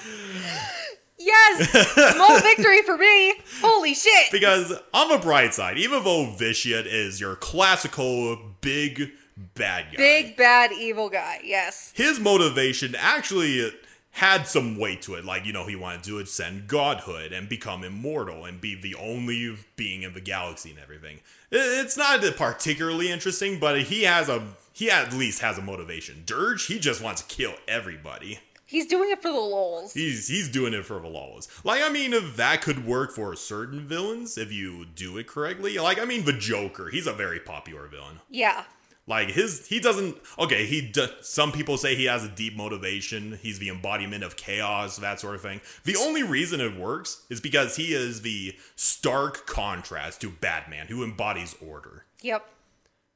[0.04, 1.12] myself.
[1.18, 3.36] yes, small victory for me.
[3.62, 4.32] Holy shit!
[4.32, 9.12] Because on the bright side, even though Vitiate is your classical big
[9.56, 11.40] bad guy, Big bad evil guy.
[11.44, 11.92] Yes.
[11.96, 13.72] his motivation actually
[14.12, 15.26] had some weight to it.
[15.26, 19.58] Like, you know, he wanted to ascend godhood and become immortal and be the only
[19.76, 21.20] being in the galaxy and everything.
[21.50, 24.44] It's not particularly interesting, but he has a
[24.74, 26.24] he at least has a motivation.
[26.26, 28.40] Durge, he just wants to kill everybody.
[28.66, 29.94] He's doing it for the lols.
[29.94, 31.48] He's he's doing it for the laws.
[31.64, 35.78] Like I mean, if that could work for certain villains if you do it correctly.
[35.78, 38.22] Like I mean, the Joker, he's a very popular villain.
[38.30, 38.64] Yeah.
[39.08, 43.40] Like his he doesn't okay, he d- some people say he has a deep motivation.
[43.42, 45.60] He's the embodiment of chaos, that sort of thing.
[45.84, 51.04] The only reason it works is because he is the stark contrast to Batman who
[51.04, 52.06] embodies order.
[52.22, 52.48] Yep.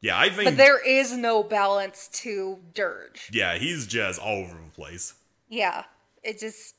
[0.01, 3.29] Yeah, I think But there is no balance to Durge.
[3.31, 5.13] yeah, he's just all over the place.
[5.49, 5.83] Yeah.
[6.23, 6.75] It just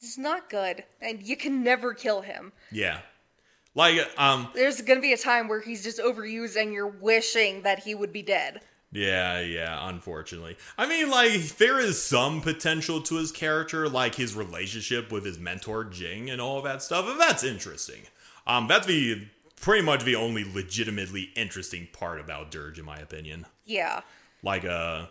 [0.00, 0.84] it's not good.
[1.02, 2.52] And you can never kill him.
[2.72, 3.00] Yeah.
[3.74, 7.80] Like um There's gonna be a time where he's just overused and you're wishing that
[7.80, 8.60] he would be dead.
[8.92, 10.56] Yeah, yeah, unfortunately.
[10.76, 15.38] I mean, like, there is some potential to his character, like his relationship with his
[15.38, 18.00] mentor, Jing, and all of that stuff, and that's interesting.
[18.48, 19.28] Um, that's the
[19.60, 23.46] pretty much the only legitimately interesting part about Durge, in my opinion.
[23.64, 24.00] Yeah.
[24.42, 25.06] Like, uh,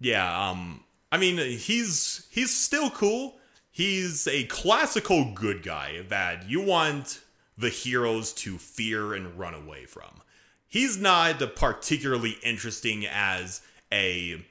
[0.00, 3.36] yeah, um, I mean, he's he's still cool.
[3.70, 7.20] He's a classical good guy that you want
[7.62, 10.20] the heroes to fear and run away from.
[10.68, 13.62] He's not particularly interesting as
[13.92, 14.44] a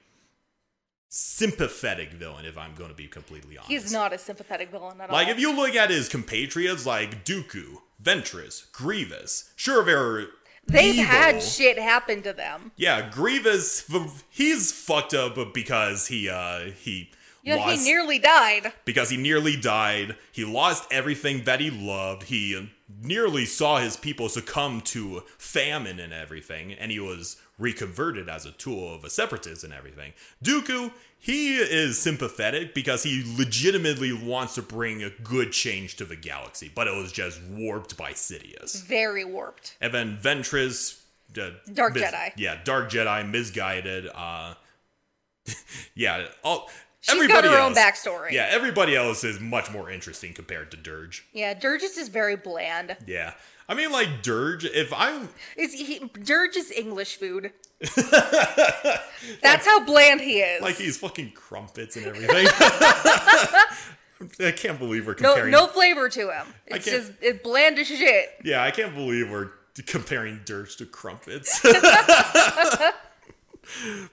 [1.10, 3.72] sympathetic villain, if I'm going to be completely honest.
[3.72, 5.16] He's not a sympathetic villain at Like, all.
[5.18, 10.28] Like, if you look at his compatriots like Dooku, Ventress, Grievous, sure, they're.
[10.68, 11.06] They've evil.
[11.06, 12.72] had shit happen to them.
[12.78, 13.84] Yeah, Grievous,
[14.30, 17.10] he's fucked up because he uh he
[17.44, 18.72] Yeah, lost he nearly died.
[18.86, 20.18] because he nearly died.
[20.32, 22.24] He lost everything that he loved.
[22.24, 22.70] He
[23.02, 28.52] nearly saw his people succumb to famine and everything, and he was reconverted as a
[28.52, 30.14] tool of a separatist and everything.
[30.44, 36.16] Dooku, he is sympathetic because he legitimately wants to bring a good change to the
[36.16, 38.84] galaxy, but it was just warped by Sidious.
[38.84, 39.78] Very warped.
[39.80, 41.00] And then Ventress,
[41.40, 42.34] uh, Dark mis- Jedi.
[42.36, 44.10] Yeah, Dark Jedi, misguided.
[44.14, 44.56] Uh,
[45.96, 46.70] yeah, all.
[47.02, 48.32] She's everybody got her own else- backstory.
[48.32, 51.22] Yeah, everybody else is much more interesting compared to Durge.
[51.34, 52.96] Yeah, Durge is just very bland.
[53.08, 53.34] Yeah,
[53.68, 54.66] I mean, like Durge.
[54.72, 57.52] If I'm Is he Durge is English food.
[59.42, 60.62] That's how bland he is.
[60.62, 62.48] like he's fucking crumpets and everything.
[64.40, 65.52] I can't believe we're no, comparing.
[65.52, 66.46] no flavor to him.
[66.68, 68.30] It's just it's bland as shit.
[68.44, 69.50] Yeah, I can't believe we're
[69.88, 71.66] comparing Durge to crumpets.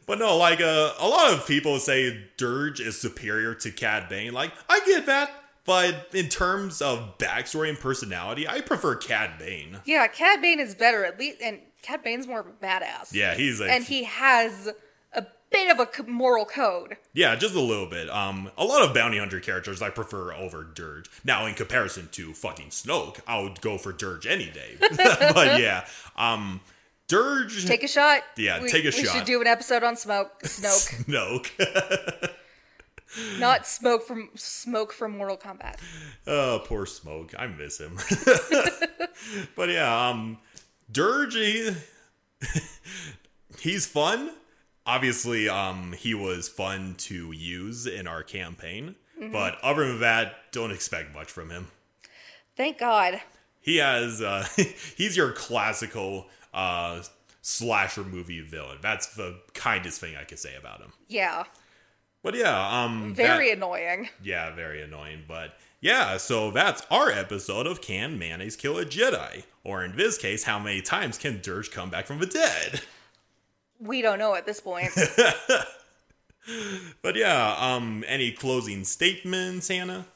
[0.06, 4.32] but no, like uh, a lot of people say Durge is superior to Cad Bane.
[4.32, 5.30] Like I get that,
[5.64, 9.78] but in terms of backstory and personality, I prefer Cad Bane.
[9.85, 13.12] Yeah, Cad Bane is better at least, and Cad Bane's more badass.
[13.12, 14.70] Yeah, he's a and he has
[15.12, 16.97] a bit of a moral code.
[17.12, 18.09] yeah, just a little bit.
[18.10, 21.06] Um, a lot of bounty hunter characters I prefer over Durge.
[21.24, 24.76] Now, in comparison to fucking Snoke, I would go for Durge any day.
[24.80, 25.86] but yeah,
[26.16, 26.60] um,
[27.09, 27.66] Durge.
[27.66, 28.22] Take a shot.
[28.36, 29.01] Yeah, We- take a we shot.
[29.02, 32.30] We should do an episode on smoke, Snoke, Snoke.
[33.39, 35.76] not smoke from smoke from Mortal Kombat.
[36.26, 37.35] Oh, poor Smoke.
[37.39, 37.97] I miss him.
[39.56, 40.39] but yeah, um,
[40.93, 42.51] Durge, he,
[43.60, 44.30] he's fun.
[44.85, 48.94] Obviously, um, he was fun to use in our campaign.
[49.32, 51.66] But other than that, don't expect much from him.
[52.56, 53.20] Thank God.
[53.60, 54.47] He has, uh,
[54.97, 57.03] he's your classical uh,
[57.43, 58.79] slasher movie villain.
[58.83, 60.93] That's the kindest thing I could say about him.
[61.09, 61.45] Yeah,
[62.23, 64.09] But yeah, um, that- very annoying.
[64.23, 65.25] Yeah, very annoying.
[65.29, 69.45] But yeah, so that's our episode of Can Mayonnaise Kill a Jedi?
[69.65, 72.81] Or in this case, how many times can Durge come back from the dead?
[73.81, 74.91] We don't know at this point.
[77.03, 80.07] But yeah, um, any closing statements, Hannah?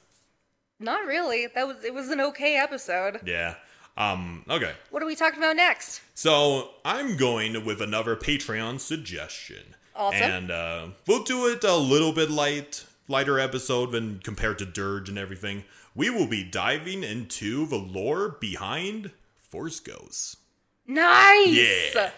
[0.81, 1.47] Not really.
[1.47, 3.21] That was it was an okay episode.
[3.27, 3.57] Yeah.
[3.97, 4.73] Um, okay.
[4.91, 6.01] What are we talking about next?
[6.15, 9.75] So I'm going with another Patreon suggestion.
[9.95, 10.23] Awesome.
[10.23, 15.09] And uh, we'll do it a little bit light, lighter episode than compared to Durge
[15.09, 15.65] and everything.
[15.95, 20.39] We will be diving into the lore behind Force Ghosts.
[20.87, 21.95] Nice.
[21.95, 22.11] Yeah.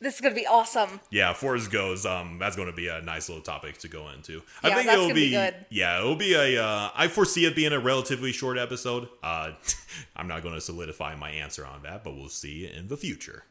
[0.00, 1.00] This is gonna be awesome.
[1.10, 2.06] Yeah, Force goes.
[2.06, 4.42] Um, that's going to be a nice little topic to go into.
[4.62, 5.54] I Yeah, think that's it'll gonna be, be good.
[5.70, 6.62] yeah, it'll be a.
[6.64, 9.08] Uh, I foresee it being a relatively short episode.
[9.24, 9.52] Uh,
[10.16, 13.42] I'm not going to solidify my answer on that, but we'll see in the future.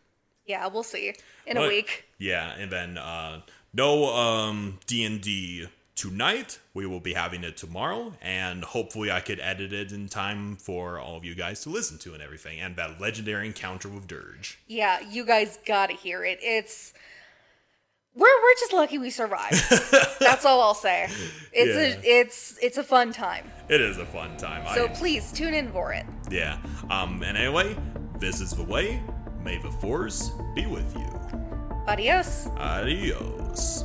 [0.46, 1.14] Yeah, we'll see
[1.46, 2.06] in a week.
[2.18, 3.42] Yeah, and then uh,
[3.74, 5.68] no um D and D
[5.98, 6.60] tonight.
[6.74, 10.98] We will be having it tomorrow, and hopefully I could edit it in time for
[11.00, 12.60] all of you guys to listen to and everything.
[12.62, 14.56] And that legendary encounter with Durge.
[14.68, 16.40] Yeah, you guys gotta hear it.
[16.42, 16.94] It's
[18.16, 19.62] we're we're just lucky we survived.
[20.22, 21.08] That's all I'll say.
[21.52, 22.10] It's Yeah.
[22.10, 23.52] a it's it's a fun time.
[23.68, 24.66] It is a fun time.
[24.76, 26.06] So I, please tune in for it.
[26.32, 26.58] yeah.
[26.90, 27.22] Um.
[27.24, 27.76] And anyway,
[28.20, 29.02] this is the way.
[29.44, 31.08] May the force be with you.
[31.88, 32.48] Adios.
[32.58, 33.84] Adios.